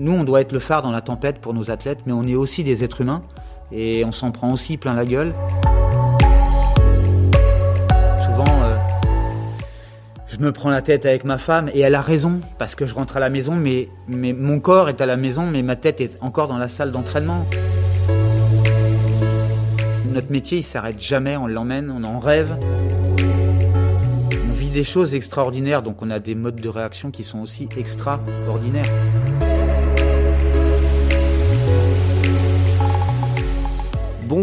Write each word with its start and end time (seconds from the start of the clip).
nous, 0.00 0.12
on 0.12 0.24
doit 0.24 0.40
être 0.40 0.52
le 0.52 0.58
phare 0.58 0.80
dans 0.80 0.90
la 0.90 1.02
tempête 1.02 1.40
pour 1.40 1.52
nos 1.52 1.70
athlètes, 1.70 2.00
mais 2.06 2.14
on 2.14 2.22
est 2.22 2.34
aussi 2.34 2.64
des 2.64 2.82
êtres 2.84 3.02
humains 3.02 3.22
et 3.70 4.02
on 4.06 4.12
s'en 4.12 4.30
prend 4.30 4.50
aussi 4.50 4.78
plein 4.78 4.94
la 4.94 5.04
gueule. 5.04 5.34
Souvent, 8.24 8.62
euh, 8.62 8.76
je 10.26 10.38
me 10.38 10.52
prends 10.52 10.70
la 10.70 10.80
tête 10.80 11.04
avec 11.04 11.24
ma 11.24 11.36
femme 11.36 11.70
et 11.74 11.80
elle 11.80 11.94
a 11.94 12.00
raison 12.00 12.40
parce 12.58 12.74
que 12.74 12.86
je 12.86 12.94
rentre 12.94 13.18
à 13.18 13.20
la 13.20 13.28
maison, 13.28 13.54
mais, 13.54 13.90
mon 14.08 14.58
corps 14.58 14.88
est 14.88 15.02
à 15.02 15.06
la 15.06 15.18
maison, 15.18 15.44
mais 15.44 15.60
ma 15.60 15.76
tête 15.76 16.00
est 16.00 16.16
encore 16.22 16.48
dans 16.48 16.58
la 16.58 16.68
salle 16.68 16.92
d'entraînement. 16.92 17.44
Notre 20.10 20.32
métier, 20.32 20.58
il 20.58 20.64
s'arrête 20.64 20.98
jamais, 20.98 21.36
on 21.36 21.46
l'emmène, 21.46 21.90
on 21.94 22.04
en 22.04 22.18
rêve 22.18 22.56
On 24.32 24.52
vit 24.54 24.70
des 24.70 24.82
choses 24.82 25.14
extraordinaires, 25.14 25.82
donc 25.82 26.00
on 26.00 26.10
a 26.10 26.20
des 26.20 26.34
modes 26.34 26.60
de 26.60 26.68
réaction 26.70 27.10
qui 27.10 27.22
sont 27.22 27.40
aussi 27.40 27.68
extraordinaires. 27.76 28.86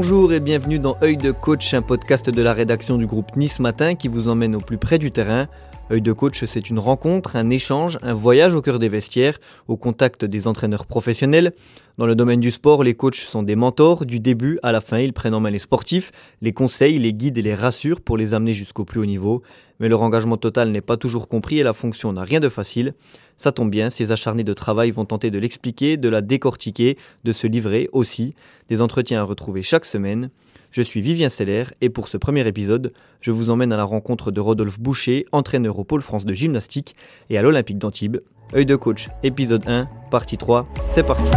Bonjour 0.09 0.31
et 0.31 0.39
bienvenue 0.39 0.79
dans 0.79 0.95
Œil 1.03 1.17
de 1.17 1.33
coach, 1.33 1.73
un 1.73 1.81
podcast 1.81 2.29
de 2.29 2.41
la 2.41 2.53
rédaction 2.53 2.97
du 2.97 3.05
groupe 3.05 3.35
Nice 3.35 3.59
Matin 3.59 3.93
qui 3.95 4.07
vous 4.07 4.29
emmène 4.29 4.55
au 4.55 4.59
plus 4.59 4.77
près 4.77 4.99
du 4.99 5.11
terrain. 5.11 5.49
Œil 5.89 6.01
de 6.01 6.11
coach, 6.11 6.43
c'est 6.43 6.69
une 6.69 6.79
rencontre, 6.79 7.37
un 7.37 7.49
échange, 7.49 7.97
un 8.01 8.13
voyage 8.13 8.53
au 8.53 8.61
cœur 8.61 8.77
des 8.77 8.89
vestiaires, 8.89 9.39
au 9.69 9.77
contact 9.77 10.25
des 10.25 10.45
entraîneurs 10.45 10.85
professionnels. 10.85 11.53
Dans 11.97 12.05
le 12.05 12.13
domaine 12.13 12.41
du 12.41 12.51
sport, 12.51 12.83
les 12.83 12.93
coachs 12.93 13.15
sont 13.15 13.41
des 13.41 13.55
mentors. 13.55 14.05
Du 14.05 14.19
début 14.19 14.59
à 14.63 14.73
la 14.73 14.81
fin, 14.81 14.99
ils 14.99 15.13
prennent 15.13 15.33
en 15.33 15.39
main 15.39 15.49
les 15.49 15.59
sportifs, 15.59 16.11
les 16.41 16.51
conseils, 16.51 16.99
les 16.99 17.13
guident 17.13 17.37
et 17.37 17.41
les 17.41 17.55
rassurent 17.55 18.01
pour 18.01 18.17
les 18.17 18.33
amener 18.33 18.53
jusqu'au 18.53 18.83
plus 18.83 18.99
haut 18.99 19.05
niveau. 19.05 19.43
Mais 19.79 19.87
leur 19.87 20.01
engagement 20.01 20.35
total 20.35 20.71
n'est 20.71 20.81
pas 20.81 20.97
toujours 20.97 21.29
compris 21.29 21.59
et 21.59 21.63
la 21.63 21.71
fonction 21.71 22.11
n'a 22.11 22.23
rien 22.23 22.41
de 22.41 22.49
facile. 22.49 22.93
Ça 23.37 23.53
tombe 23.53 23.69
bien, 23.69 23.89
ces 23.89 24.11
acharnés 24.11 24.43
de 24.43 24.53
travail 24.53 24.91
vont 24.91 25.05
tenter 25.05 25.31
de 25.31 25.39
l'expliquer, 25.39 25.95
de 25.95 26.09
la 26.09 26.21
décortiquer, 26.21 26.97
de 27.23 27.31
se 27.31 27.47
livrer 27.47 27.87
aussi. 27.93 28.35
Des 28.67 28.81
entretiens 28.81 29.21
à 29.21 29.23
retrouver 29.23 29.63
chaque 29.63 29.85
semaine. 29.85 30.31
Je 30.77 30.83
suis 30.83 31.01
Vivien 31.01 31.27
Seller 31.27 31.63
et 31.81 31.89
pour 31.89 32.07
ce 32.07 32.17
premier 32.17 32.47
épisode, 32.47 32.93
je 33.19 33.31
vous 33.31 33.49
emmène 33.49 33.73
à 33.73 33.77
la 33.77 33.83
rencontre 33.83 34.29
de 34.29 34.39
Rodolphe 34.39 34.79
Boucher, 34.79 35.25
entraîneur 35.31 35.79
au 35.79 35.83
Pôle 35.83 36.03
France 36.03 36.23
de 36.23 36.35
gymnastique 36.35 36.95
et 37.31 37.37
à 37.39 37.41
l'Olympique 37.41 37.79
d'Antibes. 37.79 38.17
Œil 38.53 38.67
de 38.67 38.75
coach, 38.75 39.09
épisode 39.23 39.63
1, 39.65 39.87
partie 40.11 40.37
3, 40.37 40.67
c'est 40.91 41.01
parti. 41.01 41.31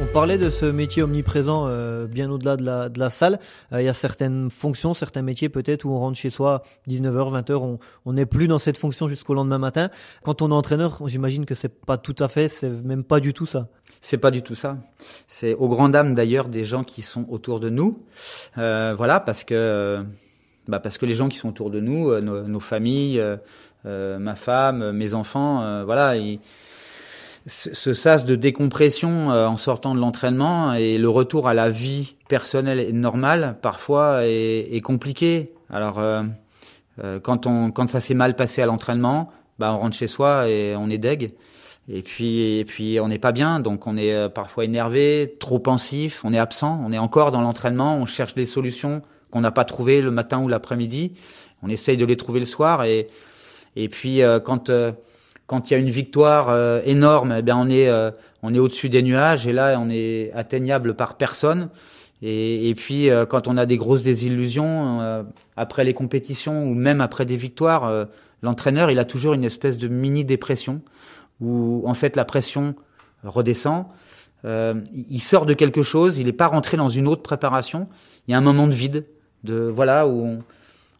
On 0.00 0.06
parlait 0.12 0.38
de 0.38 0.50
ce 0.50 0.66
métier 0.66 1.02
omniprésent 1.02 1.64
euh, 1.66 2.06
bien 2.06 2.30
au-delà 2.30 2.56
de 2.56 2.98
la, 3.00 3.10
salle. 3.10 3.40
Euh, 3.72 3.82
il 3.82 3.86
y 3.86 3.88
a 3.88 3.92
certaines 3.92 4.50
fonctions, 4.52 4.94
certains 4.94 5.22
métiers 5.22 5.48
peut-être 5.48 5.84
où 5.84 5.90
on 5.90 5.98
rentre 5.98 6.16
chez 6.16 6.30
soi 6.30 6.62
19h, 6.88 7.42
20h, 7.42 7.78
on 8.04 8.12
n'est 8.12 8.26
plus 8.26 8.46
dans 8.46 8.60
cette 8.60 8.78
fonction 8.78 9.08
jusqu'au 9.08 9.34
lendemain 9.34 9.58
matin. 9.58 9.90
Quand 10.22 10.42
on 10.42 10.52
est 10.52 10.54
entraîneur, 10.54 11.02
j'imagine 11.06 11.44
que 11.44 11.56
c'est 11.56 11.74
pas 11.84 11.98
tout 11.98 12.14
à 12.20 12.28
fait, 12.28 12.46
c'est 12.46 12.70
même 12.70 13.02
pas 13.02 13.18
du 13.18 13.32
tout 13.32 13.46
ça. 13.46 13.66
C'est 14.06 14.18
pas 14.18 14.30
du 14.30 14.42
tout 14.42 14.54
ça. 14.54 14.76
C'est 15.28 15.54
aux 15.54 15.66
grandes 15.66 15.92
dames 15.92 16.12
d'ailleurs 16.12 16.48
des 16.48 16.62
gens 16.62 16.84
qui 16.84 17.00
sont 17.00 17.24
autour 17.30 17.58
de 17.58 17.70
nous. 17.70 17.96
Euh, 18.58 18.92
voilà, 18.94 19.18
parce 19.18 19.44
que 19.44 20.04
bah 20.68 20.78
parce 20.78 20.98
que 20.98 21.06
les 21.06 21.14
gens 21.14 21.30
qui 21.30 21.38
sont 21.38 21.48
autour 21.48 21.70
de 21.70 21.80
nous, 21.80 22.10
euh, 22.10 22.20
nos, 22.20 22.60
familles, 22.60 23.18
euh, 23.18 23.38
euh, 23.86 24.18
ma 24.18 24.34
femme, 24.34 24.92
mes 24.92 25.14
enfants, 25.14 25.84
voilà, 25.86 26.16
ils, 26.16 26.38
ce 27.46 27.94
sas 27.94 28.26
de 28.26 28.34
décompression 28.34 29.28
en 29.28 29.56
sortant 29.56 29.94
de 29.94 30.00
l'entraînement 30.00 30.74
et 30.74 30.98
le 30.98 31.08
retour 31.08 31.48
à 31.48 31.54
la 31.54 31.70
vie 31.70 32.16
personnelle 32.28 32.80
et 32.80 32.92
normale 32.92 33.56
parfois 33.62 34.26
est, 34.26 34.68
est 34.70 34.80
compliqué. 34.82 35.50
Alors 35.70 36.02
quand 37.22 37.46
on 37.46 37.70
quand 37.70 37.88
ça 37.88 38.00
s'est 38.00 38.14
mal 38.14 38.36
passé 38.36 38.60
à 38.60 38.66
l'entraînement, 38.66 39.30
bah 39.58 39.72
on 39.74 39.78
rentre 39.78 39.96
chez 39.96 40.08
soi 40.08 40.48
et 40.48 40.76
on 40.76 40.90
est 40.90 40.98
deg. 40.98 41.32
Et 41.88 42.00
puis, 42.02 42.58
et 42.58 42.64
puis 42.64 42.98
on 43.00 43.08
n'est 43.08 43.18
pas 43.18 43.32
bien, 43.32 43.60
donc 43.60 43.86
on 43.86 43.98
est 43.98 44.28
parfois 44.30 44.64
énervé, 44.64 45.36
trop 45.38 45.58
pensif, 45.58 46.24
on 46.24 46.32
est 46.32 46.38
absent, 46.38 46.80
on 46.82 46.92
est 46.92 46.98
encore 46.98 47.30
dans 47.30 47.42
l'entraînement, 47.42 47.98
on 47.98 48.06
cherche 48.06 48.34
des 48.34 48.46
solutions 48.46 49.02
qu'on 49.30 49.42
n'a 49.42 49.50
pas 49.50 49.64
trouvé 49.64 50.00
le 50.00 50.10
matin 50.10 50.40
ou 50.40 50.48
l'après-midi. 50.48 51.12
On 51.62 51.68
essaye 51.68 51.96
de 51.96 52.06
les 52.06 52.16
trouver 52.16 52.40
le 52.40 52.46
soir 52.46 52.84
et 52.84 53.08
et 53.76 53.88
puis 53.88 54.22
euh, 54.22 54.40
quand 54.40 54.70
euh, 54.70 54.92
quand 55.46 55.70
il 55.70 55.74
y 55.74 55.76
a 55.76 55.80
une 55.80 55.90
victoire 55.90 56.48
euh, 56.48 56.80
énorme, 56.84 57.42
eh 57.46 57.52
on 57.52 57.68
est 57.68 57.90
on 58.42 58.54
est 58.54 58.58
au-dessus 58.58 58.88
des 58.88 59.02
nuages 59.02 59.46
et 59.46 59.52
là 59.52 59.76
on 59.78 59.90
est 59.90 60.30
atteignable 60.34 60.94
par 60.94 61.16
personne. 61.16 61.68
Et, 62.22 62.70
et 62.70 62.74
puis 62.74 63.10
quand 63.28 63.48
on 63.48 63.58
a 63.58 63.66
des 63.66 63.76
grosses 63.76 64.02
désillusions 64.02 65.26
après 65.56 65.84
les 65.84 65.92
compétitions 65.92 66.64
ou 66.64 66.74
même 66.74 67.02
après 67.02 67.26
des 67.26 67.36
victoires, 67.36 68.06
l'entraîneur 68.42 68.90
il 68.90 68.98
a 68.98 69.04
toujours 69.04 69.34
une 69.34 69.44
espèce 69.44 69.76
de 69.76 69.88
mini 69.88 70.24
dépression 70.24 70.80
où 71.40 71.82
en 71.86 71.94
fait 71.94 72.16
la 72.16 72.24
pression 72.24 72.74
redescend. 73.22 73.86
il 74.44 75.20
sort 75.20 75.46
de 75.46 75.54
quelque 75.54 75.82
chose, 75.82 76.18
il 76.18 76.26
n'est 76.26 76.32
pas 76.32 76.46
rentré 76.46 76.76
dans 76.76 76.88
une 76.88 77.08
autre 77.08 77.22
préparation. 77.22 77.88
Il 78.26 78.32
y 78.32 78.34
a 78.34 78.38
un 78.38 78.42
moment 78.42 78.66
de 78.66 78.72
vide 78.72 79.06
de 79.42 79.70
voilà 79.74 80.06
où 80.06 80.24
on, 80.24 80.38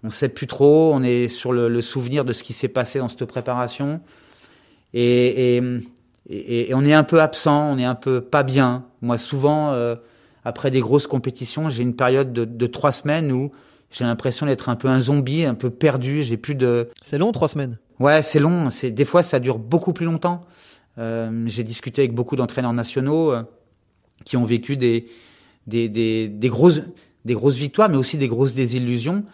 on 0.03 0.11
sait 0.11 0.29
plus 0.29 0.47
trop, 0.47 0.93
on 0.95 1.03
est 1.03 1.29
sur 1.29 1.53
le, 1.53 1.69
le 1.69 1.81
souvenir 1.81 2.25
de 2.25 2.33
ce 2.33 2.45
qui 2.45 2.53
s'est 2.53 2.69
passé 2.69 2.99
dans 2.99 3.09
cette 3.09 3.25
préparation 3.25 4.01
et, 4.95 5.57
et, 6.29 6.69
et, 6.69 6.75
on 6.75 6.85
est 6.85 6.95
un 6.95 7.03
peu 7.03 7.21
absent, 7.21 7.73
on 7.73 7.79
est 7.79 7.85
un 7.85 7.97
peu 7.97 8.21
pas 8.21 8.45
bien. 8.45 8.87
Moi, 9.03 9.19
souvent, 9.19 9.73
euh, 9.73 9.97
après 10.45 10.71
des 10.71 10.81
grosses 10.81 11.09
compétitions, 11.09 11.69
j'ai 11.69 11.83
une 11.83 11.97
période 11.97 12.33
de, 12.33 12.45
de 12.45 12.67
trois 12.69 12.93
semaines 12.93 13.33
où 13.33 13.51
j'ai 13.95 14.05
l'impression 14.05 14.47
d'être 14.47 14.69
un 14.69 14.75
peu 14.75 14.89
un 14.89 15.01
zombie, 15.01 15.45
un 15.45 15.55
peu 15.55 15.71
perdu. 15.71 16.23
J'ai 16.23 16.37
plus 16.37 16.57
de. 16.57 16.89
C'est 17.01 17.17
long, 17.17 17.31
trois 17.31 17.47
semaines. 17.47 17.79
Ouais, 18.01 18.23
c'est 18.23 18.41
long. 18.41 18.71
C'est 18.71 18.91
des 18.91 19.05
fois 19.05 19.23
ça 19.23 19.39
dure 19.39 19.61
beaucoup 19.61 19.93
plus 19.93 20.05
longtemps. 20.05 20.41
Euh, 20.99 21.45
j'ai 21.47 21.63
discuté 21.63 22.03
avec 22.03 22.13
beaucoup 22.13 22.35
d'entraîneurs 22.35 22.73
nationaux 22.73 23.33
euh, 23.33 23.45
qui 24.25 24.37
ont 24.37 24.45
vécu 24.45 24.77
des 24.77 25.05
des, 25.69 25.89
des, 25.89 26.29
des 26.29 26.49
grosses 26.49 26.83
des 27.25 27.35
grosses 27.35 27.55
victoires, 27.55 27.89
mais 27.89 27.97
aussi 27.97 28.19
des 28.19 28.27
grosses 28.27 28.55
désillusions. 28.55 29.25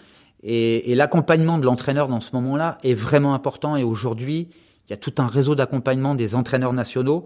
Et, 0.43 0.93
et 0.93 0.95
l'accompagnement 0.95 1.57
de 1.57 1.65
l'entraîneur 1.65 2.09
dans 2.09 2.21
ce 2.21 2.31
moment-là 2.35 2.79
est 2.85 2.95
vraiment 2.95 3.35
important. 3.35 3.77
Et 3.77 3.83
aujourd'hui, 3.83 4.49
il 4.87 4.91
y 4.91 4.93
a 4.93 4.99
tout 4.99 5.15
un 5.19 5.27
réseau 5.27 5.55
d'accompagnement 5.55 6.15
des 6.15 6.35
entraîneurs 6.35 6.75
nationaux 6.75 7.25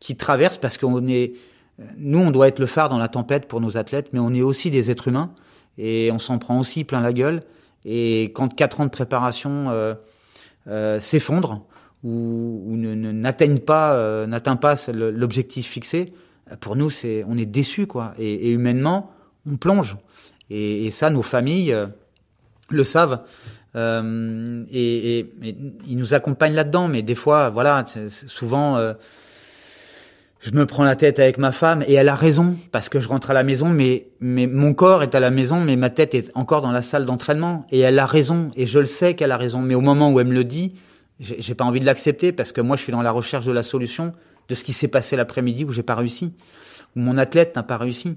qui 0.00 0.16
traversent 0.16 0.58
parce 0.58 0.78
qu'on 0.78 1.06
est, 1.06 1.34
nous, 1.98 2.18
on 2.18 2.30
doit 2.30 2.48
être 2.48 2.58
le 2.58 2.66
phare 2.66 2.88
dans 2.88 2.98
la 2.98 3.08
tempête 3.08 3.46
pour 3.46 3.60
nos 3.60 3.76
athlètes, 3.76 4.08
mais 4.12 4.20
on 4.20 4.32
est 4.32 4.42
aussi 4.42 4.70
des 4.70 4.90
êtres 4.90 5.08
humains 5.08 5.34
et 5.78 6.10
on 6.12 6.18
s'en 6.18 6.38
prend 6.38 6.58
aussi 6.58 6.84
plein 6.84 7.00
la 7.00 7.12
gueule. 7.12 7.40
Et 7.84 8.32
quand 8.34 8.54
quatre 8.54 8.80
ans 8.80 8.84
de 8.84 8.90
préparation 8.90 9.66
euh, 9.70 9.94
euh, 10.68 11.00
s'effondrent 11.00 11.66
ou, 12.04 12.62
ou 12.66 12.76
n'atteignent 12.76 13.58
pas, 13.58 13.94
euh, 13.94 14.26
n'atteint 14.26 14.56
pas 14.56 14.74
l'objectif 14.92 15.66
fixé, 15.66 16.06
pour 16.60 16.76
nous, 16.76 16.90
c'est, 16.90 17.24
on 17.28 17.36
est 17.38 17.46
déçus 17.46 17.86
quoi. 17.86 18.14
Et, 18.18 18.50
humainement, 18.50 19.10
on 19.50 19.56
plonge. 19.56 19.96
Et, 20.50 20.90
ça, 20.90 21.10
nos 21.10 21.22
familles 21.22 21.72
euh, 21.72 21.86
le 22.68 22.84
savent. 22.84 23.22
Euh, 23.74 24.64
et, 24.70 25.32
ils 25.86 25.96
nous 25.96 26.14
accompagnent 26.14 26.54
là-dedans. 26.54 26.88
Mais 26.88 27.02
des 27.02 27.14
fois, 27.14 27.50
voilà, 27.50 27.84
souvent, 28.08 28.76
euh, 28.76 28.94
je 30.42 30.50
me 30.50 30.66
prends 30.66 30.82
la 30.82 30.96
tête 30.96 31.20
avec 31.20 31.38
ma 31.38 31.52
femme 31.52 31.84
et 31.86 31.94
elle 31.94 32.08
a 32.08 32.16
raison 32.16 32.56
parce 32.72 32.88
que 32.88 32.98
je 32.98 33.06
rentre 33.06 33.30
à 33.30 33.34
la 33.34 33.44
maison, 33.44 33.68
mais, 33.68 34.08
mais 34.18 34.48
mon 34.48 34.74
corps 34.74 35.04
est 35.04 35.14
à 35.14 35.20
la 35.20 35.30
maison, 35.30 35.60
mais 35.60 35.76
ma 35.76 35.88
tête 35.88 36.16
est 36.16 36.32
encore 36.34 36.62
dans 36.62 36.72
la 36.72 36.82
salle 36.82 37.06
d'entraînement. 37.06 37.64
Et 37.70 37.78
elle 37.78 37.96
a 38.00 38.06
raison. 38.06 38.50
Et 38.56 38.66
je 38.66 38.80
le 38.80 38.86
sais 38.86 39.14
qu'elle 39.14 39.30
a 39.30 39.36
raison. 39.36 39.60
Mais 39.60 39.76
au 39.76 39.80
moment 39.80 40.10
où 40.10 40.18
elle 40.18 40.26
me 40.26 40.34
le 40.34 40.42
dit, 40.42 40.74
j'ai 41.20 41.54
pas 41.54 41.64
envie 41.64 41.78
de 41.78 41.86
l'accepter 41.86 42.32
parce 42.32 42.50
que 42.50 42.60
moi, 42.60 42.76
je 42.76 42.82
suis 42.82 42.90
dans 42.90 43.02
la 43.02 43.12
recherche 43.12 43.46
de 43.46 43.52
la 43.52 43.62
solution 43.62 44.14
de 44.48 44.54
ce 44.56 44.64
qui 44.64 44.72
s'est 44.72 44.88
passé 44.88 45.14
l'après-midi 45.14 45.64
où 45.64 45.70
j'ai 45.70 45.84
pas 45.84 45.94
réussi, 45.94 46.34
où 46.96 47.00
mon 47.00 47.18
athlète 47.18 47.54
n'a 47.54 47.62
pas 47.62 47.76
réussi. 47.76 48.16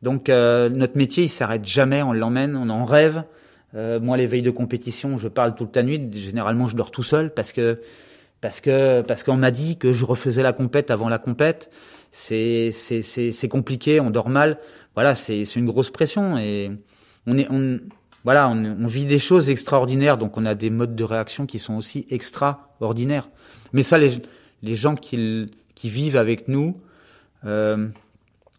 Donc 0.00 0.30
euh, 0.30 0.70
notre 0.70 0.96
métier, 0.96 1.24
il 1.24 1.28
s'arrête 1.28 1.66
jamais, 1.66 2.02
on 2.02 2.14
l'emmène, 2.14 2.56
on 2.56 2.70
en 2.70 2.86
rêve. 2.86 3.24
Euh, 3.74 4.00
moi, 4.00 4.16
les 4.16 4.26
veilles 4.26 4.40
de 4.40 4.50
compétition, 4.50 5.18
je 5.18 5.28
parle 5.28 5.54
toute 5.54 5.76
la 5.76 5.82
nuit. 5.82 6.00
Généralement, 6.14 6.66
je 6.66 6.76
dors 6.76 6.90
tout 6.90 7.02
seul 7.02 7.34
parce 7.34 7.52
que 7.52 7.76
parce 8.40 8.60
que 8.60 9.02
parce 9.02 9.22
qu'on 9.22 9.36
m'a 9.36 9.50
dit 9.50 9.78
que 9.78 9.92
je 9.92 10.04
refaisais 10.04 10.42
la 10.42 10.52
compète 10.52 10.90
avant 10.90 11.08
la 11.08 11.18
compète. 11.18 11.70
C'est 12.10 12.70
c'est 12.72 13.02
c'est 13.02 13.48
compliqué, 13.48 14.00
on 14.00 14.10
dort 14.10 14.30
mal. 14.30 14.58
Voilà, 14.94 15.14
c'est 15.14 15.44
c'est 15.44 15.60
une 15.60 15.66
grosse 15.66 15.90
pression 15.90 16.38
et 16.38 16.70
on 17.26 17.36
est 17.36 17.46
on 17.50 17.78
voilà, 18.24 18.48
on, 18.48 18.64
on, 18.64 18.86
vit 18.86 19.06
des 19.06 19.20
choses 19.20 19.48
extraordinaires, 19.48 20.18
donc 20.18 20.36
on 20.36 20.44
a 20.44 20.54
des 20.54 20.70
modes 20.70 20.96
de 20.96 21.04
réaction 21.04 21.46
qui 21.46 21.58
sont 21.58 21.76
aussi 21.76 22.04
extraordinaires. 22.10 23.28
Mais 23.72 23.82
ça, 23.82 23.98
les 23.98 24.22
les 24.62 24.74
gens 24.74 24.94
qui 24.94 25.50
qui 25.74 25.88
vivent 25.88 26.16
avec 26.16 26.48
nous 26.48 26.74
euh, 27.44 27.88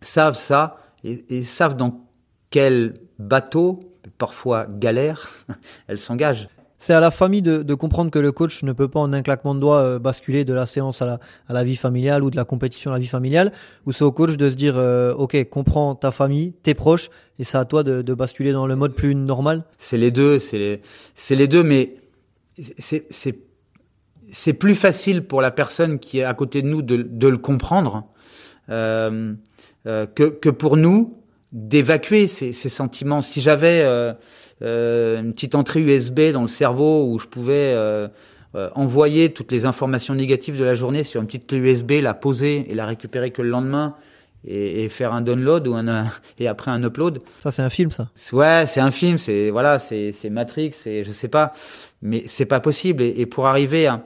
savent 0.01 0.37
ça 0.37 0.77
et, 1.03 1.25
et 1.29 1.43
savent 1.43 1.75
dans 1.75 2.07
quel 2.49 2.93
bateau, 3.19 3.79
parfois 4.17 4.65
galère, 4.67 5.27
elles 5.87 5.99
s'engagent. 5.99 6.47
C'est 6.79 6.93
à 6.93 7.01
la 7.01 7.11
famille 7.11 7.41
de, 7.41 7.61
de, 7.61 7.73
comprendre 7.73 8.09
que 8.09 8.19
le 8.19 8.31
coach 8.31 8.63
ne 8.63 8.71
peut 8.71 8.87
pas 8.87 9.01
en 9.01 9.11
un 9.11 9.21
claquement 9.21 9.53
de 9.53 9.59
doigts 9.59 9.81
euh, 9.81 9.99
basculer 9.99 10.45
de 10.45 10.53
la 10.53 10.65
séance 10.65 11.01
à 11.01 11.05
la, 11.05 11.19
à 11.47 11.53
la, 11.53 11.63
vie 11.63 11.75
familiale 11.75 12.23
ou 12.23 12.31
de 12.31 12.37
la 12.37 12.45
compétition 12.45 12.91
à 12.91 12.93
la 12.93 12.99
vie 12.99 13.07
familiale, 13.07 13.51
ou 13.85 13.91
c'est 13.91 14.05
au 14.05 14.13
coach 14.13 14.37
de 14.37 14.49
se 14.49 14.55
dire 14.55 14.77
euh, 14.77 15.13
ok 15.13 15.49
comprends 15.49 15.93
ta 15.95 16.11
famille, 16.11 16.53
tes 16.63 16.73
proches, 16.73 17.09
et 17.37 17.43
c'est 17.43 17.57
à 17.57 17.65
toi 17.65 17.83
de, 17.83 18.01
de, 18.01 18.13
basculer 18.13 18.53
dans 18.53 18.65
le 18.65 18.77
mode 18.77 18.93
plus 18.93 19.13
normal? 19.13 19.65
C'est 19.77 19.97
les 19.97 20.11
deux, 20.11 20.39
c'est 20.39 20.57
les, 20.57 20.81
c'est 21.15 21.35
les 21.35 21.47
deux, 21.47 21.63
mais 21.63 21.97
c'est 22.77 23.05
c'est 23.09 23.39
c'est 24.31 24.53
plus 24.53 24.75
facile 24.75 25.25
pour 25.25 25.41
la 25.41 25.51
personne 25.51 25.99
qui 25.99 26.19
est 26.19 26.23
à 26.23 26.33
côté 26.33 26.61
de 26.61 26.67
nous 26.67 26.81
de, 26.81 26.97
de 26.97 27.27
le 27.27 27.37
comprendre 27.37 28.05
euh, 28.69 29.33
euh, 29.85 30.05
que, 30.05 30.23
que 30.23 30.49
pour 30.49 30.77
nous 30.77 31.17
d'évacuer 31.51 32.27
ces, 32.27 32.51
ces, 32.51 32.69
sentiments. 32.69 33.21
Si 33.21 33.41
j'avais 33.41 33.81
euh, 33.81 34.13
euh 34.61 35.19
une 35.19 35.33
petite 35.33 35.55
entrée 35.55 35.81
USB 35.81 36.31
dans 36.31 36.43
le 36.43 36.47
cerveau 36.47 37.05
où 37.11 37.19
je 37.19 37.27
pouvais 37.27 37.73
euh, 38.55 38.69
envoyer 38.73 39.29
toutes 39.29 39.51
les 39.51 39.65
informations 39.65 40.15
négatives 40.15 40.57
de 40.57 40.63
la 40.63 40.73
journée 40.73 41.03
sur 41.03 41.21
une 41.21 41.27
petite 41.27 41.47
clé 41.47 41.59
USB, 41.59 41.91
la 42.01 42.13
poser 42.13 42.65
et 42.69 42.73
la 42.73 42.85
récupérer 42.85 43.31
que 43.31 43.41
le 43.41 43.49
lendemain 43.49 43.95
et, 44.47 44.85
et 44.85 44.89
faire 44.89 45.13
un 45.13 45.21
download 45.21 45.67
ou 45.67 45.75
un 45.75 46.07
et 46.39 46.47
après 46.47 46.71
un 46.71 46.83
upload. 46.83 47.19
Ça 47.41 47.51
c'est 47.51 47.61
un 47.61 47.69
film 47.69 47.91
ça. 47.91 48.09
Ouais, 48.31 48.65
c'est 48.65 48.79
un 48.79 48.91
film, 48.91 49.17
c'est 49.17 49.49
voilà, 49.49 49.79
c'est 49.79 50.11
c'est 50.11 50.29
Matrix, 50.29 50.71
c'est 50.73 51.03
je 51.03 51.11
sais 51.11 51.27
pas, 51.27 51.53
mais 52.01 52.23
c'est 52.25 52.45
pas 52.45 52.59
possible 52.59 53.03
et, 53.03 53.13
et, 53.17 53.25
pour 53.25 53.47
arriver 53.47 53.87
à 53.87 54.03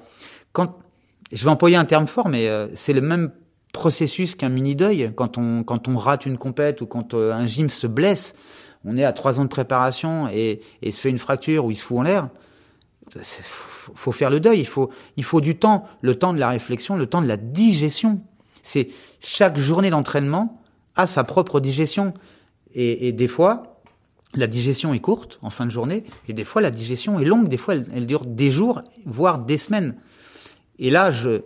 quand 0.51 0.77
je 1.31 1.43
vais 1.43 1.49
employer 1.49 1.77
un 1.77 1.85
terme 1.85 2.07
fort 2.07 2.29
mais 2.29 2.47
euh, 2.47 2.67
c'est 2.73 2.93
le 2.93 3.01
même 3.01 3.31
processus 3.73 4.35
qu'un 4.35 4.49
mini 4.49 4.75
deuil 4.75 5.11
quand 5.13 5.37
on 5.37 5.63
quand 5.63 5.89
on 5.89 5.97
rate 5.97 6.25
une 6.25 6.37
compète 6.37 6.79
ou 6.79 6.85
quand 6.85 7.13
euh, 7.13 7.33
un 7.33 7.45
gym 7.45 7.69
se 7.69 7.87
blesse, 7.87 8.33
on 8.85 8.97
est 8.97 9.03
à 9.03 9.11
trois 9.11 9.41
ans 9.41 9.43
de 9.43 9.49
préparation 9.49 10.29
et, 10.31 10.61
et 10.81 10.91
se 10.91 11.01
fait 11.01 11.09
une 11.09 11.19
fracture 11.19 11.65
ou 11.65 11.71
il 11.71 11.75
se 11.75 11.83
fout 11.83 11.97
en 11.97 12.03
l'air. 12.03 12.29
Faut 13.95 14.13
faire 14.13 14.29
le 14.29 14.39
deuil, 14.39 14.59
il 14.59 14.67
faut 14.67 14.89
il 15.17 15.23
faut 15.25 15.41
du 15.41 15.57
temps, 15.57 15.85
le 16.01 16.15
temps 16.15 16.33
de 16.33 16.39
la 16.39 16.49
réflexion, 16.49 16.95
le 16.95 17.07
temps 17.07 17.21
de 17.21 17.27
la 17.27 17.35
digestion. 17.35 18.21
C'est 18.61 18.87
chaque 19.19 19.57
journée 19.57 19.89
d'entraînement 19.89 20.61
a 20.95 21.07
sa 21.07 21.23
propre 21.23 21.59
digestion. 21.59 22.13
Et, 22.75 23.07
et, 23.07 23.11
des 23.11 23.27
fois, 23.27 23.81
la 24.35 24.47
digestion 24.47 24.93
est 24.93 24.99
courte 24.99 25.37
en 25.41 25.49
fin 25.49 25.65
de 25.65 25.71
journée, 25.71 26.03
et 26.27 26.33
des 26.33 26.43
fois 26.43 26.61
la 26.61 26.71
digestion 26.71 27.19
est 27.19 27.25
longue. 27.25 27.49
Des 27.49 27.57
fois, 27.57 27.75
elle, 27.75 27.87
elle 27.93 28.07
dure 28.07 28.25
des 28.25 28.51
jours, 28.51 28.81
voire 29.05 29.39
des 29.39 29.57
semaines. 29.57 29.95
Et 30.79 30.89
là, 30.89 31.11
je, 31.11 31.41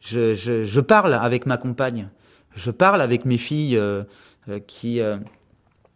je, 0.00 0.34
je, 0.34 0.64
je, 0.64 0.80
parle 0.80 1.14
avec 1.14 1.46
ma 1.46 1.56
compagne. 1.56 2.10
Je 2.54 2.70
parle 2.70 3.00
avec 3.00 3.24
mes 3.24 3.38
filles 3.38 3.76
euh, 3.76 4.02
euh, 4.48 4.58
qui 4.58 5.00
euh, 5.00 5.16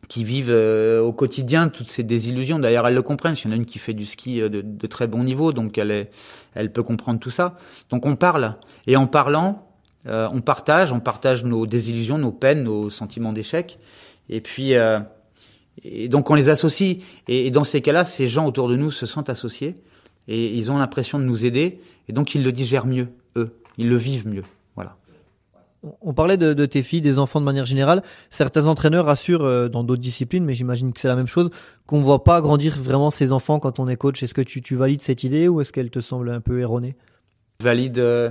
qui 0.08 0.24
vivent 0.24 0.50
euh, 0.50 1.00
au 1.00 1.12
quotidien 1.12 1.68
toutes 1.68 1.90
ces 1.90 2.02
désillusions. 2.02 2.58
D'ailleurs, 2.58 2.86
elles 2.86 2.94
le 2.94 3.02
comprennent. 3.02 3.34
Il 3.42 3.46
y 3.46 3.48
en 3.48 3.52
a 3.52 3.56
une 3.56 3.66
qui 3.66 3.78
fait 3.78 3.94
du 3.94 4.04
ski 4.04 4.40
de, 4.40 4.60
de 4.60 4.86
très 4.86 5.06
bon 5.06 5.24
niveau, 5.24 5.52
donc 5.52 5.78
elle 5.78 5.90
est, 5.90 6.10
elle 6.54 6.72
peut 6.72 6.82
comprendre 6.82 7.20
tout 7.20 7.30
ça. 7.30 7.56
Donc 7.90 8.04
on 8.04 8.16
parle. 8.16 8.56
Et 8.86 8.96
en 8.96 9.06
parlant, 9.06 9.72
euh, 10.06 10.28
on 10.32 10.40
partage, 10.40 10.92
on 10.92 11.00
partage 11.00 11.44
nos 11.44 11.66
désillusions, 11.66 12.18
nos 12.18 12.32
peines, 12.32 12.64
nos 12.64 12.90
sentiments 12.90 13.32
d'échec. 13.32 13.78
Et 14.28 14.40
puis, 14.40 14.74
euh, 14.74 15.00
et 15.84 16.08
donc 16.08 16.30
on 16.30 16.34
les 16.34 16.48
associe. 16.48 16.96
Et, 17.28 17.46
et 17.46 17.50
dans 17.50 17.64
ces 17.64 17.80
cas-là, 17.80 18.04
ces 18.04 18.28
gens 18.28 18.46
autour 18.46 18.68
de 18.68 18.76
nous 18.76 18.90
se 18.90 19.06
sentent 19.06 19.30
associés 19.30 19.74
et 20.28 20.54
ils 20.54 20.70
ont 20.70 20.78
l'impression 20.78 21.18
de 21.18 21.24
nous 21.24 21.44
aider. 21.44 21.80
Et 22.08 22.12
donc 22.12 22.34
ils 22.34 22.42
le 22.42 22.52
digèrent 22.52 22.86
mieux, 22.86 23.06
eux. 23.36 23.61
Ils 23.78 23.88
le 23.88 23.96
vivent 23.96 24.26
mieux. 24.26 24.44
Voilà. 24.74 24.96
On 26.00 26.14
parlait 26.14 26.36
de, 26.36 26.52
de 26.52 26.66
tes 26.66 26.82
filles, 26.82 27.00
des 27.00 27.18
enfants 27.18 27.40
de 27.40 27.44
manière 27.44 27.66
générale. 27.66 28.02
Certains 28.30 28.66
entraîneurs 28.66 29.08
assurent 29.08 29.44
euh, 29.44 29.68
dans 29.68 29.82
d'autres 29.82 30.02
disciplines, 30.02 30.44
mais 30.44 30.54
j'imagine 30.54 30.92
que 30.92 31.00
c'est 31.00 31.08
la 31.08 31.16
même 31.16 31.26
chose, 31.26 31.50
qu'on 31.86 31.98
ne 31.98 32.04
voit 32.04 32.22
pas 32.22 32.40
grandir 32.40 32.78
vraiment 32.80 33.10
ses 33.10 33.32
enfants 33.32 33.58
quand 33.58 33.80
on 33.80 33.88
est 33.88 33.96
coach. 33.96 34.22
Est-ce 34.22 34.34
que 34.34 34.42
tu, 34.42 34.62
tu 34.62 34.76
valides 34.76 35.02
cette 35.02 35.24
idée 35.24 35.48
ou 35.48 35.60
est-ce 35.60 35.72
qu'elle 35.72 35.90
te 35.90 36.00
semble 36.00 36.30
un 36.30 36.40
peu 36.40 36.60
erronée 36.60 36.94
Je 37.60 37.64
valide. 37.64 37.98
Euh 37.98 38.30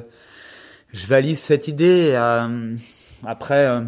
je 0.94 1.08
valide 1.08 1.36
cette 1.36 1.68
idée. 1.68 2.12
Euh, 2.14 2.76
après, 3.26 3.66
euh, 3.66 3.82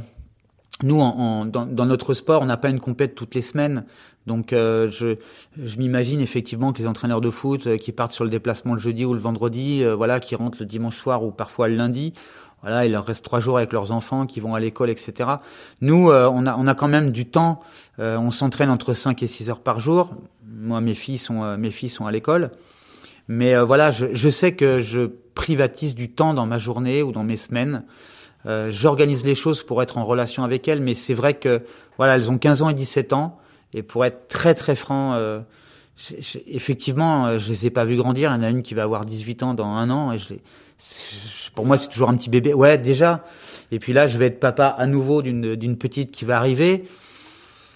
nous, 0.81 0.99
en, 0.99 1.17
en, 1.17 1.45
dans, 1.45 1.65
dans, 1.65 1.85
notre 1.85 2.13
sport, 2.13 2.41
on 2.41 2.45
n'a 2.45 2.57
pas 2.57 2.69
une 2.69 2.79
compète 2.79 3.15
toutes 3.15 3.35
les 3.35 3.41
semaines. 3.41 3.85
Donc, 4.27 4.53
euh, 4.53 4.89
je, 4.89 5.17
je 5.57 5.77
m'imagine 5.77 6.21
effectivement 6.21 6.71
que 6.71 6.79
les 6.79 6.87
entraîneurs 6.87 7.21
de 7.21 7.29
foot 7.29 7.67
euh, 7.67 7.77
qui 7.77 7.91
partent 7.91 8.13
sur 8.13 8.23
le 8.23 8.29
déplacement 8.29 8.73
le 8.73 8.79
jeudi 8.79 9.05
ou 9.05 9.13
le 9.13 9.19
vendredi, 9.19 9.83
euh, 9.83 9.95
voilà, 9.95 10.19
qui 10.19 10.35
rentrent 10.35 10.57
le 10.59 10.65
dimanche 10.65 10.95
soir 10.95 11.23
ou 11.23 11.31
parfois 11.31 11.67
le 11.67 11.75
lundi, 11.75 12.13
voilà, 12.61 12.85
il 12.85 12.93
leur 12.93 13.05
reste 13.05 13.25
trois 13.25 13.41
jours 13.41 13.57
avec 13.57 13.73
leurs 13.73 13.91
enfants 13.91 14.25
qui 14.25 14.39
vont 14.39 14.55
à 14.55 14.59
l'école, 14.59 14.89
etc. 14.89 15.31
Nous, 15.81 16.09
on 16.09 16.45
a, 16.45 16.55
on 16.55 16.65
a 16.65 16.75
quand 16.75 16.87
même 16.87 17.11
du 17.11 17.25
temps. 17.25 17.59
on 17.97 18.31
s'entraîne 18.31 18.69
entre 18.69 18.93
5 18.93 19.21
et 19.21 19.27
6 19.27 19.49
heures 19.49 19.59
par 19.59 19.81
jour. 19.81 20.15
Moi, 20.47 20.79
mes 20.79 20.93
filles 20.93 21.17
sont, 21.17 21.57
mes 21.57 21.71
filles 21.71 21.89
sont 21.89 22.05
à 22.05 22.11
l'école. 22.13 22.51
Mais 23.27 23.61
voilà, 23.61 23.91
je, 23.91 24.05
je 24.13 24.29
sais 24.29 24.53
que 24.53 24.79
je 24.79 25.09
privatise 25.35 25.93
du 25.93 26.09
temps 26.09 26.33
dans 26.33 26.45
ma 26.45 26.57
journée 26.57 27.03
ou 27.03 27.11
dans 27.11 27.25
mes 27.25 27.35
semaines. 27.35 27.83
Euh, 28.45 28.71
J'organise 28.71 29.23
les 29.23 29.35
choses 29.35 29.63
pour 29.63 29.81
être 29.81 29.97
en 29.97 30.05
relation 30.05 30.43
avec 30.43 30.67
elles, 30.67 30.81
mais 30.81 30.93
c'est 30.93 31.13
vrai 31.13 31.33
que 31.33 31.63
voilà, 31.97 32.15
elles 32.15 32.29
ont 32.29 32.37
15 32.37 32.61
ans 32.61 32.69
et 32.69 32.73
17 32.73 33.13
ans, 33.13 33.37
et 33.73 33.83
pour 33.83 34.05
être 34.05 34.27
très 34.27 34.53
très 34.53 34.75
franc, 34.75 35.13
euh, 35.13 35.39
effectivement, 36.47 37.27
euh, 37.27 37.39
je 37.39 37.49
les 37.49 37.65
ai 37.67 37.69
pas 37.69 37.85
vues 37.85 37.95
grandir. 37.95 38.31
Il 38.31 38.35
y 38.35 38.37
en 38.37 38.43
a 38.43 38.49
une 38.49 38.63
qui 38.63 38.73
va 38.73 38.83
avoir 38.83 39.05
18 39.05 39.43
ans 39.43 39.53
dans 39.53 39.67
un 39.67 39.89
an, 39.89 40.11
et 40.11 40.17
je 40.17 40.33
pour 41.55 41.65
moi 41.65 41.77
c'est 41.77 41.89
toujours 41.89 42.09
un 42.09 42.15
petit 42.15 42.29
bébé. 42.29 42.53
Ouais, 42.53 42.77
déjà. 42.77 43.23
Et 43.71 43.79
puis 43.79 43.93
là, 43.93 44.07
je 44.07 44.17
vais 44.17 44.27
être 44.27 44.39
papa 44.39 44.67
à 44.67 44.85
nouveau 44.85 45.21
d'une 45.21 45.77
petite 45.77 46.11
qui 46.11 46.25
va 46.25 46.37
arriver. 46.37 46.83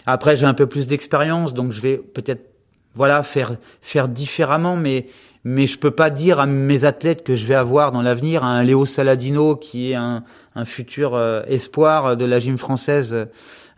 Après, 0.06 0.38
j'ai 0.38 0.46
un 0.46 0.54
peu 0.54 0.68
plus 0.68 0.88
d'expérience, 0.88 1.54
donc 1.54 1.72
je 1.72 1.82
vais 1.82 1.98
peut-être 1.98 2.57
voilà 2.98 3.24
faire 3.24 3.56
faire 3.82 4.10
différemment, 4.10 4.76
mais 4.76 5.06
mais 5.44 5.66
je 5.66 5.80
peux 5.80 5.92
pas 5.92 6.10
dire 6.10 6.42
à 6.42 6.46
mes 6.46 6.84
athlètes 6.84 7.24
que 7.24 7.36
je 7.36 7.48
vais 7.48 7.56
avoir 7.56 7.94
dans 7.94 8.02
l'avenir 8.02 8.44
un 8.44 8.64
Léo 8.64 8.86
Saladino 8.86 9.56
qui 9.56 9.92
est 9.92 9.96
un, 9.96 10.24
un 10.56 10.66
futur 10.66 11.16
euh, 11.16 11.42
espoir 11.48 12.18
de 12.18 12.26
la 12.26 12.40
gym 12.40 12.58
française 12.58 13.14
euh, 13.14 13.26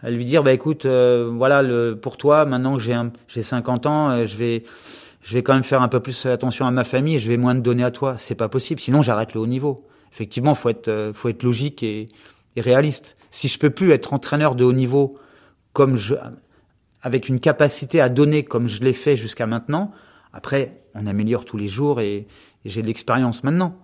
à 0.02 0.10
lui 0.10 0.26
dire 0.26 0.42
bah 0.42 0.54
écoute 0.54 0.86
euh, 0.86 1.30
voilà 1.32 1.62
le, 1.62 1.96
pour 2.02 2.18
toi 2.18 2.46
maintenant 2.46 2.76
que 2.76 2.82
j'ai 2.82 2.96
j'ai 3.28 3.44
50 3.44 3.86
ans 3.86 4.10
euh, 4.10 4.26
je 4.26 4.38
vais 4.38 4.64
je 5.22 5.36
vais 5.36 5.44
quand 5.44 5.54
même 5.54 5.64
faire 5.64 5.82
un 5.84 5.90
peu 5.90 6.00
plus 6.00 6.26
attention 6.26 6.66
à 6.66 6.72
ma 6.72 6.84
famille 6.84 7.18
et 7.18 7.20
je 7.20 7.28
vais 7.28 7.38
moins 7.38 7.54
te 7.54 7.60
donner 7.60 7.84
à 7.84 7.92
toi. 7.92 8.18
C'est 8.18 8.36
pas 8.36 8.48
possible. 8.48 8.80
Sinon 8.80 9.02
j'arrête 9.02 9.34
le 9.34 9.42
haut 9.42 9.48
niveau. 9.48 9.86
Effectivement 10.14 10.56
faut 10.56 10.70
être 10.70 11.12
faut 11.14 11.28
être 11.28 11.44
logique 11.44 11.84
et, 11.84 12.08
et 12.56 12.62
réaliste. 12.62 13.18
Si 13.30 13.48
je 13.50 13.60
peux 13.60 13.70
plus 13.70 13.92
être 13.92 14.14
entraîneur 14.14 14.56
de 14.56 14.64
haut 14.64 14.74
niveau 14.74 15.20
comme 15.74 15.98
je 15.98 16.16
avec 17.02 17.30
une 17.30 17.40
capacité 17.40 18.02
à 18.02 18.10
donner 18.10 18.44
comme 18.44 18.68
je 18.68 18.82
l'ai 18.82 18.94
fait 18.94 19.16
jusqu'à 19.18 19.46
maintenant 19.46 19.92
après, 20.34 20.84
on 20.96 21.08
améliore 21.08 21.46
tous 21.46 21.58
les 21.58 21.68
jours 21.68 22.00
et, 22.00 22.26
j'ai 22.66 22.82
de 22.82 22.88
l'expérience 22.88 23.46
maintenant 23.46 23.76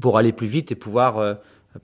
pour 0.00 0.16
aller 0.16 0.32
plus 0.32 0.46
vite 0.46 0.72
et 0.72 0.74
pouvoir 0.74 1.18
euh, 1.18 1.34